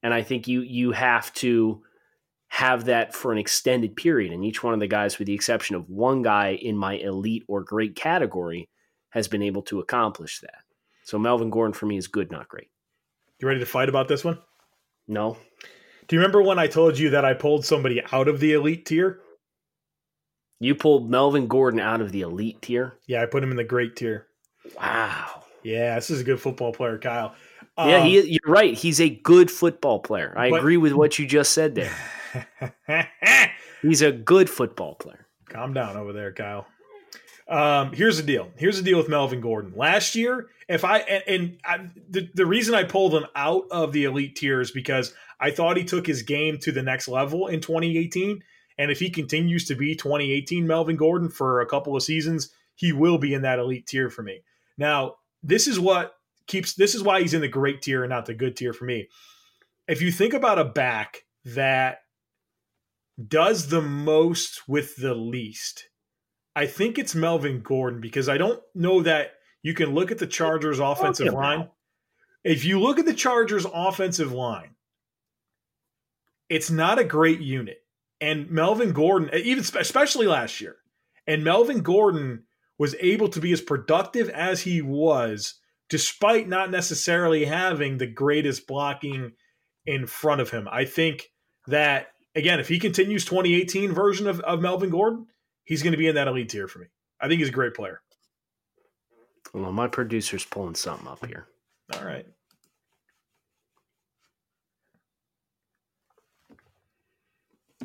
and 0.03 0.13
I 0.13 0.23
think 0.23 0.49
you 0.49 0.63
you 0.63 0.93
have 0.93 1.33
to 1.35 1.83
have 2.49 2.85
that 2.85 3.15
for 3.15 3.33
an 3.33 3.39
extended 3.39 3.97
period 3.97 4.33
and 4.33 4.45
each 4.45 4.63
one 4.63 4.75
of 4.75 4.81
the 4.81 4.87
guys 4.87 5.19
with 5.19 5.27
the 5.27 5.35
exception 5.35 5.75
of 5.75 5.89
one 5.89 6.23
guy 6.23 6.59
in 6.61 6.77
my 6.77 6.95
elite 6.95 7.45
or 7.49 7.63
great 7.63 7.97
category 7.97 8.69
has 9.11 9.27
been 9.29 9.43
able 9.43 9.63
to 9.63 9.81
accomplish 9.81 10.41
that. 10.41 10.63
So 11.05 11.19
Melvin 11.19 11.51
Gordon 11.51 11.73
for 11.73 11.87
me 11.87 11.97
is 11.97 12.09
good, 12.09 12.31
not 12.31 12.49
great. 12.49 12.69
You 13.39 13.49
ready 13.49 13.61
to 13.61 13.67
fight 13.67 13.89
about 13.89 14.09
this 14.09 14.25
one? 14.25 14.39
No. 15.09 15.37
Do 16.09 16.17
you 16.17 16.21
remember 16.21 16.43
when 16.43 16.59
I 16.59 16.67
told 16.67 16.99
you 16.99 17.11
that 17.11 17.25
I 17.25 17.35
pulled 17.35 17.65
somebody 17.65 18.03
out 18.13 18.29
of 18.29 18.41
the 18.41 18.53
elite 18.53 18.87
tier? 18.87 19.21
You 20.61 20.75
pulled 20.75 21.11
Melvin 21.11 21.49
Gordon 21.49 21.81
out 21.81 22.01
of 22.01 22.13
the 22.13 22.21
elite 22.21 22.63
tier? 22.63 22.95
Yeah, 23.07 23.23
I 23.23 23.27
put 23.27 23.43
him 23.43 23.51
in 23.51 23.57
the 23.57 23.65
great 23.65 23.97
tier. 23.97 24.27
Wow. 24.77 25.45
Yeah, 25.63 25.95
this 25.97 26.11
is 26.11 26.21
a 26.21 26.25
good 26.25 26.41
football 26.41 26.73
player, 26.73 26.99
Kyle. 26.99 27.35
Yeah, 27.79 27.99
um, 27.99 28.07
he, 28.07 28.21
you're 28.21 28.53
right. 28.53 28.75
He's 28.75 29.01
a 29.01 29.09
good 29.09 29.51
football 29.51 30.01
player. 30.01 30.35
I 30.37 30.51
but, 30.51 30.59
agree 30.59 30.77
with 30.77 30.93
what 30.93 31.19
you 31.19 31.27
just 31.27 31.53
said 31.53 31.75
there. 31.75 33.09
He's 33.83 34.03
a 34.03 34.13
good 34.13 34.51
football 34.51 34.95
player. 34.95 35.27
Calm 35.49 35.73
down 35.73 35.97
over 35.97 36.13
there, 36.13 36.33
Kyle. 36.33 36.67
Um, 37.49 37.93
here's 37.93 38.17
the 38.17 38.23
deal. 38.23 38.51
Here's 38.57 38.77
the 38.77 38.85
deal 38.85 38.99
with 38.99 39.09
Melvin 39.09 39.41
Gordon. 39.41 39.73
Last 39.77 40.15
year, 40.15 40.49
if 40.69 40.85
I 40.85 40.99
and, 40.99 41.25
and 41.27 41.59
I, 41.65 41.91
the 42.09 42.29
the 42.35 42.47
reason 42.47 42.75
I 42.75 42.85
pulled 42.85 43.15
him 43.15 43.27
out 43.35 43.65
of 43.71 43.93
the 43.93 44.05
elite 44.05 44.37
tier 44.37 44.61
is 44.61 44.71
because 44.71 45.13
I 45.41 45.51
thought 45.51 45.77
he 45.77 45.85
took 45.85 46.07
his 46.07 46.23
game 46.23 46.59
to 46.59 46.73
the 46.73 46.83
next 46.83 47.09
level 47.09 47.49
in 47.49 47.61
2018, 47.61 48.43
and 48.79 48.91
if 48.91 49.01
he 49.01 49.11
continues 49.11 49.67
to 49.67 49.75
be 49.75 49.95
2018 49.97 50.67
Melvin 50.67 50.97
Gordon 50.97 51.29
for 51.29 51.61
a 51.61 51.67
couple 51.67 51.97
of 51.97 52.03
seasons, 52.03 52.51
he 52.75 52.93
will 52.93 53.19
be 53.19 53.35
in 53.35 53.43
that 53.43 53.59
elite 53.59 53.87
tier 53.87 54.09
for 54.09 54.23
me. 54.23 54.43
Now, 54.79 55.17
this 55.43 55.67
is 55.67 55.79
what 55.79 56.15
keeps 56.47 56.75
this 56.75 56.95
is 56.95 57.03
why 57.03 57.21
he's 57.21 57.35
in 57.35 57.41
the 57.41 57.49
great 57.49 57.83
tier 57.83 58.05
and 58.05 58.11
not 58.11 58.27
the 58.27 58.35
good 58.35 58.57
tier 58.57 58.73
for 58.73 58.85
me. 58.85 59.09
If 59.89 60.01
you 60.01 60.13
think 60.13 60.33
about 60.33 60.59
a 60.59 60.65
back 60.65 61.25
that 61.45 61.99
does 63.29 63.69
the 63.69 63.83
most 63.83 64.69
with 64.69 64.97
the 64.97 65.15
least 65.15 65.89
I 66.55 66.67
think 66.67 66.99
it's 66.99 67.15
Melvin 67.15 67.61
Gordon 67.61 68.01
because 68.01 68.29
I 68.29 68.37
don't 68.39 68.61
know 68.75 69.03
that 69.03 69.35
you 69.63 69.75
can 69.75 69.95
look 69.95 70.11
at 70.11 70.19
the 70.19 70.27
Chargers 70.27 70.79
offensive 70.79 71.33
line. 71.33 71.69
If 72.45 72.65
you 72.65 72.81
look 72.81 72.99
at 72.99 73.07
the 73.07 73.15
Chargers 73.15 73.67
offensive 73.73 74.33
line, 74.33 74.75
it's 76.49 76.71
not 76.71 76.99
a 76.99 77.05
great 77.05 77.41
unit. 77.41 77.79
And 78.21 78.51
Melvin 78.51 78.93
Gordon, 78.93 79.31
even 79.35 79.65
especially 79.79 80.27
last 80.27 80.61
year, 80.61 80.77
and 81.27 81.45
Melvin 81.45 81.81
Gordon 81.81 82.45
was 82.79 82.95
able 83.01 83.29
to 83.29 83.41
be 83.41 83.53
as 83.53 83.61
productive 83.61 84.29
as 84.29 84.61
he 84.61 84.83
was 84.83 85.55
despite 85.89 86.49
not 86.49 86.71
necessarily 86.71 87.45
having 87.45 87.99
the 87.99 88.07
greatest 88.07 88.67
blocking 88.67 89.33
in 89.87 90.07
front 90.07 90.41
of 90.41 90.51
him. 90.51 90.69
I 90.71 90.85
think 90.85 91.31
that 91.67 92.09
again, 92.35 92.61
if 92.61 92.69
he 92.69 92.79
continues 92.79 93.25
2018 93.25 93.93
version 93.93 94.27
of, 94.27 94.41
of 94.41 94.61
Melvin 94.61 94.91
Gordon, 94.91 95.27
he's 95.65 95.83
going 95.83 95.93
to 95.93 95.99
be 95.99 96.09
in 96.09 96.15
that 96.17 96.29
elite 96.29 96.49
tier 96.49 96.69
for 96.69 96.79
me. 96.79 96.87
I 97.21 97.29
think 97.29 97.39
he's 97.39 97.49
a 97.49 97.53
great 97.53 97.75
player. 97.75 98.01
Well, 99.55 99.73
my 99.73 99.89
producer's 99.89 100.45
pulling 100.45 100.75
something 100.75 101.07
up 101.07 101.25
here. 101.27 101.47
All 101.95 102.05
right. 102.05 102.27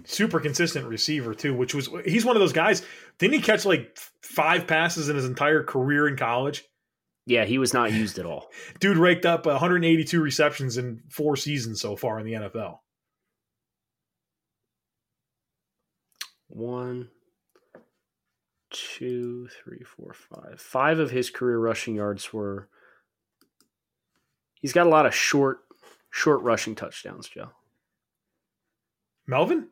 Super 0.05 0.39
consistent 0.39 0.87
receiver 0.87 1.33
too, 1.33 1.53
which 1.53 1.73
was 1.73 1.89
he's 2.05 2.23
one 2.23 2.37
of 2.37 2.39
those 2.39 2.53
guys. 2.53 2.85
Didn't 3.19 3.33
he 3.33 3.41
catch 3.41 3.65
like 3.65 3.97
five 4.21 4.65
passes 4.65 5.09
in 5.09 5.17
his 5.17 5.25
entire 5.25 5.63
career 5.63 6.07
in 6.07 6.15
college? 6.15 6.63
Yeah, 7.25 7.43
he 7.43 7.57
was 7.57 7.73
not 7.73 7.91
used 7.91 8.17
at 8.19 8.25
all. 8.25 8.49
Dude 8.79 8.97
raked 8.97 9.25
up 9.25 9.45
182 9.45 10.21
receptions 10.21 10.77
in 10.77 11.01
four 11.09 11.35
seasons 11.35 11.81
so 11.81 11.97
far 11.97 12.19
in 12.19 12.25
the 12.25 12.33
NFL. 12.33 12.79
One, 16.47 17.09
two, 18.97 19.47
three, 19.63 19.83
four, 19.83 20.13
five. 20.13 20.59
Five 20.59 20.99
of 20.99 21.11
his 21.11 21.29
career 21.29 21.59
rushing 21.59 21.95
yards 21.95 22.31
were. 22.33 22.67
He's 24.61 24.73
got 24.73 24.87
a 24.87 24.89
lot 24.89 25.05
of 25.05 25.13
short, 25.13 25.59
short 26.09 26.41
rushing 26.41 26.75
touchdowns, 26.75 27.27
Joe. 27.27 27.49
Melvin? 29.27 29.67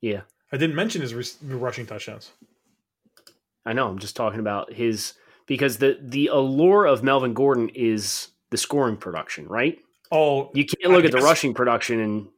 Yeah. 0.00 0.22
I 0.52 0.56
didn't 0.56 0.76
mention 0.76 1.02
his 1.02 1.14
re- 1.14 1.56
rushing 1.56 1.86
touchdowns. 1.86 2.30
I 3.66 3.72
know. 3.72 3.88
I'm 3.88 3.98
just 3.98 4.16
talking 4.16 4.40
about 4.40 4.72
his 4.72 5.14
because 5.46 5.78
the 5.78 5.98
the 6.00 6.28
allure 6.28 6.86
of 6.86 7.02
Melvin 7.02 7.34
Gordon 7.34 7.68
is 7.74 8.28
the 8.50 8.56
scoring 8.56 8.96
production, 8.96 9.46
right? 9.46 9.78
Oh, 10.10 10.50
you 10.54 10.64
can't 10.64 10.92
look 10.92 11.02
I 11.04 11.08
at 11.08 11.12
guess, 11.12 11.20
the 11.20 11.26
rushing 11.26 11.54
production 11.54 12.00
and. 12.00 12.28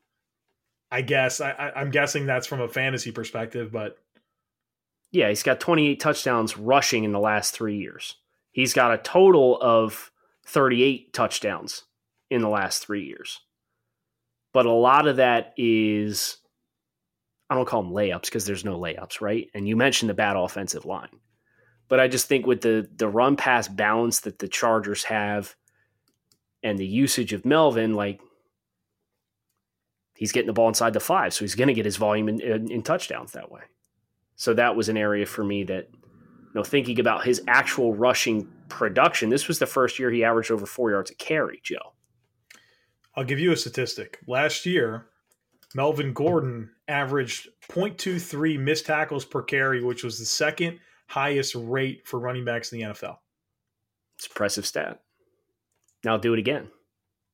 I 0.91 1.03
guess 1.03 1.41
I, 1.41 1.51
I, 1.53 1.81
I'm 1.81 1.93
guessing 1.93 2.27
that's 2.27 2.49
from 2.49 2.61
a 2.61 2.69
fantasy 2.69 3.13
perspective, 3.13 3.71
but 3.71 3.99
yeah, 5.11 5.29
he's 5.29 5.43
got 5.43 5.61
28 5.61 5.99
touchdowns 5.99 6.57
rushing 6.57 7.05
in 7.05 7.13
the 7.13 7.21
last 7.21 7.55
three 7.55 7.79
years. 7.79 8.17
He's 8.53 8.75
got 8.75 8.95
a 8.95 8.99
total 8.99 9.61
of 9.61 10.11
38 10.47 11.13
touchdowns 11.13 11.85
in 12.31 12.43
the 12.43 12.49
last 12.49 12.85
three 12.85 13.05
years. 13.05 13.41
But 14.53 14.67
a 14.67 14.73
lot 14.73 15.07
of 15.07 15.17
that 15.17 15.53
is, 15.57 16.39
I 17.49 17.55
don't 17.55 17.67
call 17.67 17.83
them 17.83 17.93
layups 17.93 18.23
because 18.23 18.47
there's 18.47 18.65
no 18.65 18.79
layups, 18.79 19.21
right? 19.21 19.49
And 19.55 19.69
you 19.69 19.77
mentioned 19.77 20.11
the 20.11 20.15
bad 20.15 20.37
offensive 20.37 20.85
line. 20.85 21.09
But 21.89 22.01
I 22.01 22.07
just 22.07 22.29
think 22.29 22.47
with 22.47 22.61
the 22.61 22.89
the 22.97 23.09
run 23.09 23.35
pass 23.35 23.67
balance 23.67 24.21
that 24.21 24.39
the 24.39 24.47
Chargers 24.47 25.03
have 25.05 25.57
and 26.63 26.79
the 26.79 26.87
usage 26.87 27.33
of 27.33 27.45
Melvin, 27.45 27.95
like 27.95 28.21
he's 30.15 30.31
getting 30.31 30.47
the 30.47 30.53
ball 30.53 30.69
inside 30.69 30.93
the 30.93 31.01
five, 31.01 31.35
so 31.35 31.41
he's 31.41 31.57
going 31.57 31.67
to 31.67 31.75
get 31.75 31.85
his 31.85 31.97
volume 31.97 32.29
in, 32.29 32.41
in, 32.41 32.71
in 32.71 32.83
touchdowns 32.83 33.33
that 33.33 33.51
way. 33.51 33.63
So 34.41 34.55
that 34.55 34.75
was 34.75 34.89
an 34.89 34.97
area 34.97 35.27
for 35.27 35.45
me 35.45 35.65
that, 35.65 35.91
you 35.93 36.53
know, 36.55 36.65
thinking 36.65 36.99
about 36.99 37.27
his 37.27 37.43
actual 37.47 37.95
rushing 37.95 38.49
production, 38.71 39.29
this 39.29 39.49
was 39.49 39.59
the 39.59 39.67
first 39.67 39.99
year 39.99 40.11
he 40.11 40.25
averaged 40.25 40.51
over 40.51 40.65
four 40.65 40.91
yards 40.91 41.11
a 41.11 41.15
carry, 41.17 41.61
Joe. 41.63 41.93
I'll 43.15 43.25
give 43.25 43.39
you 43.39 43.53
a 43.53 43.57
statistic. 43.57 44.19
Last 44.27 44.65
year, 44.65 45.09
Melvin 45.75 46.15
Gordon 46.15 46.71
averaged 46.89 47.49
0.23 47.69 48.59
missed 48.59 48.87
tackles 48.87 49.27
per 49.27 49.43
carry, 49.43 49.85
which 49.85 50.03
was 50.03 50.19
the 50.19 50.25
second 50.25 50.79
highest 51.07 51.55
rate 51.55 52.09
for 52.09 52.19
running 52.19 52.47
backs 52.47 52.73
in 52.73 52.79
the 52.79 52.85
NFL. 52.87 53.19
It's 54.17 54.27
impressive 54.27 54.65
stat. 54.65 55.03
Now 56.03 56.17
do 56.17 56.33
it 56.33 56.39
again. 56.39 56.71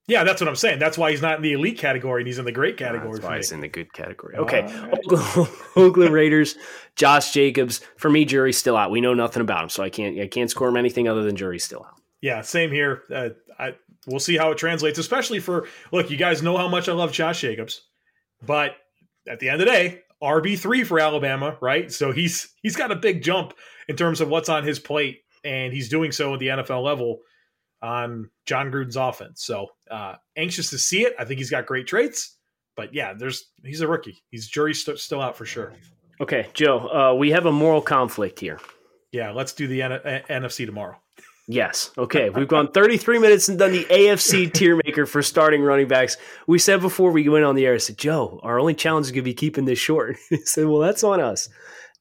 Yeah, 0.08 0.22
that's 0.22 0.40
what 0.40 0.46
I'm 0.46 0.56
saying. 0.56 0.78
That's 0.78 0.96
why 0.96 1.10
he's 1.10 1.22
not 1.22 1.36
in 1.36 1.42
the 1.42 1.52
elite 1.52 1.78
category 1.78 2.22
and 2.22 2.28
he's 2.28 2.38
in 2.38 2.44
the 2.44 2.52
great 2.52 2.76
category. 2.76 3.14
That's 3.14 3.24
why 3.24 3.36
he's 3.36 3.50
in 3.50 3.60
the 3.60 3.68
good 3.68 3.92
category. 3.92 4.36
Okay. 4.36 4.62
Right. 4.62 5.48
Oakland 5.76 6.12
Raiders, 6.12 6.54
Josh 6.94 7.32
Jacobs. 7.32 7.80
For 7.96 8.08
me, 8.08 8.24
jury's 8.24 8.56
still 8.56 8.76
out. 8.76 8.92
We 8.92 9.00
know 9.00 9.14
nothing 9.14 9.40
about 9.40 9.64
him, 9.64 9.68
so 9.68 9.82
I 9.82 9.90
can't 9.90 10.18
I 10.20 10.28
can't 10.28 10.48
score 10.48 10.68
him 10.68 10.76
anything 10.76 11.08
other 11.08 11.24
than 11.24 11.34
jury's 11.34 11.64
still 11.64 11.84
out. 11.84 12.00
Yeah, 12.20 12.42
same 12.42 12.70
here. 12.70 13.02
Uh, 13.12 13.30
I 13.58 13.74
we'll 14.06 14.20
see 14.20 14.36
how 14.36 14.52
it 14.52 14.58
translates, 14.58 14.98
especially 14.98 15.40
for 15.40 15.66
look, 15.90 16.08
you 16.08 16.16
guys 16.16 16.40
know 16.40 16.56
how 16.56 16.68
much 16.68 16.88
I 16.88 16.92
love 16.92 17.10
Josh 17.10 17.40
Jacobs, 17.40 17.82
but 18.42 18.76
at 19.28 19.40
the 19.40 19.48
end 19.48 19.60
of 19.60 19.66
the 19.66 19.72
day, 19.72 20.02
RB 20.22 20.56
three 20.56 20.84
for 20.84 21.00
Alabama, 21.00 21.58
right? 21.60 21.90
So 21.90 22.12
he's 22.12 22.54
he's 22.62 22.76
got 22.76 22.92
a 22.92 22.96
big 22.96 23.24
jump 23.24 23.54
in 23.88 23.96
terms 23.96 24.20
of 24.20 24.28
what's 24.28 24.48
on 24.48 24.62
his 24.62 24.78
plate, 24.78 25.22
and 25.42 25.72
he's 25.72 25.88
doing 25.88 26.12
so 26.12 26.34
at 26.34 26.38
the 26.38 26.46
NFL 26.46 26.84
level 26.84 27.22
on 27.86 28.28
Jon 28.44 28.70
Gruden's 28.70 28.96
offense. 28.96 29.44
So 29.44 29.68
uh, 29.90 30.16
anxious 30.36 30.70
to 30.70 30.78
see 30.78 31.02
it. 31.04 31.14
I 31.18 31.24
think 31.24 31.38
he's 31.38 31.50
got 31.50 31.66
great 31.66 31.86
traits, 31.86 32.36
but 32.76 32.92
yeah, 32.92 33.14
there's 33.14 33.50
he's 33.64 33.80
a 33.80 33.88
rookie. 33.88 34.22
He's 34.30 34.48
jury 34.48 34.74
st- 34.74 34.98
still 34.98 35.20
out 35.20 35.36
for 35.36 35.46
sure. 35.46 35.72
Okay, 36.20 36.48
Joe, 36.54 36.88
uh, 36.88 37.14
we 37.14 37.30
have 37.30 37.46
a 37.46 37.52
moral 37.52 37.82
conflict 37.82 38.40
here. 38.40 38.58
Yeah, 39.12 39.30
let's 39.30 39.52
do 39.52 39.66
the 39.66 39.82
N- 39.82 40.22
NFC 40.28 40.66
tomorrow. 40.66 40.96
Yes. 41.48 41.92
Okay. 41.96 42.28
We've 42.28 42.48
gone 42.48 42.72
33 42.72 43.20
minutes 43.20 43.48
and 43.48 43.56
done 43.56 43.70
the 43.70 43.84
AFC 43.84 44.52
tier 44.52 44.80
maker 44.84 45.06
for 45.06 45.22
starting 45.22 45.62
running 45.62 45.86
backs. 45.86 46.16
We 46.48 46.58
said 46.58 46.80
before 46.80 47.12
we 47.12 47.28
went 47.28 47.44
on 47.44 47.54
the 47.54 47.66
air, 47.66 47.74
I 47.74 47.78
said, 47.78 47.98
Joe, 47.98 48.40
our 48.42 48.58
only 48.58 48.74
challenge 48.74 49.06
is 49.06 49.12
going 49.12 49.22
to 49.22 49.30
be 49.30 49.34
keeping 49.34 49.64
this 49.64 49.78
short. 49.78 50.16
he 50.30 50.38
said, 50.38 50.66
Well, 50.66 50.80
that's 50.80 51.04
on 51.04 51.20
us. 51.20 51.48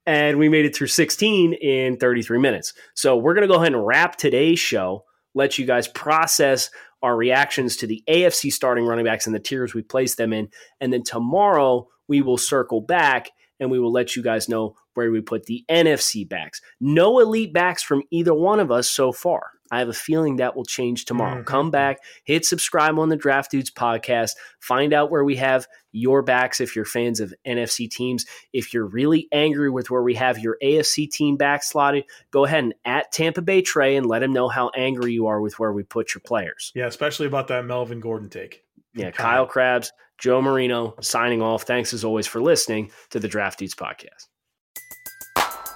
And 0.07 0.39
we 0.39 0.49
made 0.49 0.65
it 0.65 0.75
through 0.75 0.87
16 0.87 1.53
in 1.53 1.97
33 1.97 2.39
minutes. 2.39 2.73
So 2.95 3.17
we're 3.17 3.35
going 3.35 3.47
to 3.47 3.53
go 3.53 3.59
ahead 3.59 3.73
and 3.73 3.85
wrap 3.85 4.15
today's 4.15 4.59
show 4.59 5.03
let 5.35 5.59
you 5.59 5.65
guys 5.65 5.87
process 5.87 6.71
our 7.03 7.15
reactions 7.15 7.77
to 7.77 7.87
the 7.87 8.03
AFC 8.09 8.51
starting 8.51 8.85
running 8.85 9.05
backs 9.05 9.27
and 9.27 9.35
the 9.35 9.39
tiers 9.39 9.75
we 9.75 9.83
place 9.83 10.15
them 10.15 10.33
in. 10.33 10.49
And 10.81 10.91
then 10.91 11.03
tomorrow 11.03 11.87
we 12.07 12.21
will 12.21 12.37
circle 12.37 12.81
back 12.81 13.29
and 13.59 13.69
we 13.69 13.79
will 13.79 13.91
let 13.91 14.15
you 14.15 14.23
guys 14.23 14.49
know 14.49 14.75
where 14.95 15.11
we 15.11 15.21
put 15.21 15.45
the 15.45 15.63
NFC 15.69 16.27
backs. 16.27 16.61
No 16.79 17.19
elite 17.19 17.53
backs 17.53 17.83
from 17.83 18.03
either 18.09 18.33
one 18.33 18.59
of 18.59 18.71
us 18.71 18.89
so 18.89 19.11
far. 19.11 19.51
I 19.71 19.79
have 19.79 19.89
a 19.89 19.93
feeling 19.93 20.37
that 20.37 20.55
will 20.55 20.65
change 20.65 21.05
tomorrow. 21.05 21.35
Mm-hmm. 21.35 21.45
Come 21.45 21.71
back, 21.71 21.99
hit 22.23 22.45
subscribe 22.45 22.97
on 22.99 23.09
the 23.09 23.15
Draft 23.15 23.51
Dudes 23.51 23.71
podcast, 23.71 24.31
find 24.59 24.93
out 24.93 25.11
where 25.11 25.23
we 25.23 25.35
have 25.37 25.67
your 25.91 26.21
backs 26.21 26.59
if 26.59 26.75
you're 26.75 26.85
fans 26.85 27.19
of 27.19 27.33
NFC 27.47 27.89
teams. 27.89 28.25
If 28.53 28.73
you're 28.73 28.85
really 28.85 29.27
angry 29.31 29.69
with 29.69 29.89
where 29.89 30.03
we 30.03 30.15
have 30.15 30.37
your 30.37 30.57
AFC 30.61 31.09
team 31.09 31.37
back 31.37 31.63
slotted, 31.63 32.03
go 32.31 32.45
ahead 32.45 32.63
and 32.63 32.73
at 32.83 33.11
Tampa 33.11 33.41
Bay 33.41 33.61
Trey 33.61 33.95
and 33.95 34.05
let 34.05 34.21
him 34.21 34.33
know 34.33 34.49
how 34.49 34.71
angry 34.75 35.13
you 35.13 35.27
are 35.27 35.41
with 35.41 35.57
where 35.57 35.71
we 35.71 35.83
put 35.83 36.13
your 36.13 36.21
players. 36.21 36.71
Yeah, 36.75 36.87
especially 36.87 37.27
about 37.27 37.47
that 37.47 37.65
Melvin 37.65 38.01
Gordon 38.01 38.29
take. 38.29 38.63
Yeah, 38.93 39.11
Kyle 39.11 39.45
Crabbs, 39.45 39.91
Joe 40.17 40.41
Marino 40.41 40.95
signing 41.01 41.41
off. 41.41 41.63
Thanks 41.63 41.93
as 41.93 42.05
always 42.05 42.27
for 42.27 42.41
listening 42.41 42.91
to 43.09 43.19
the 43.19 43.27
Draft 43.27 43.59
Dudes 43.59 43.75
podcast. 43.75 44.27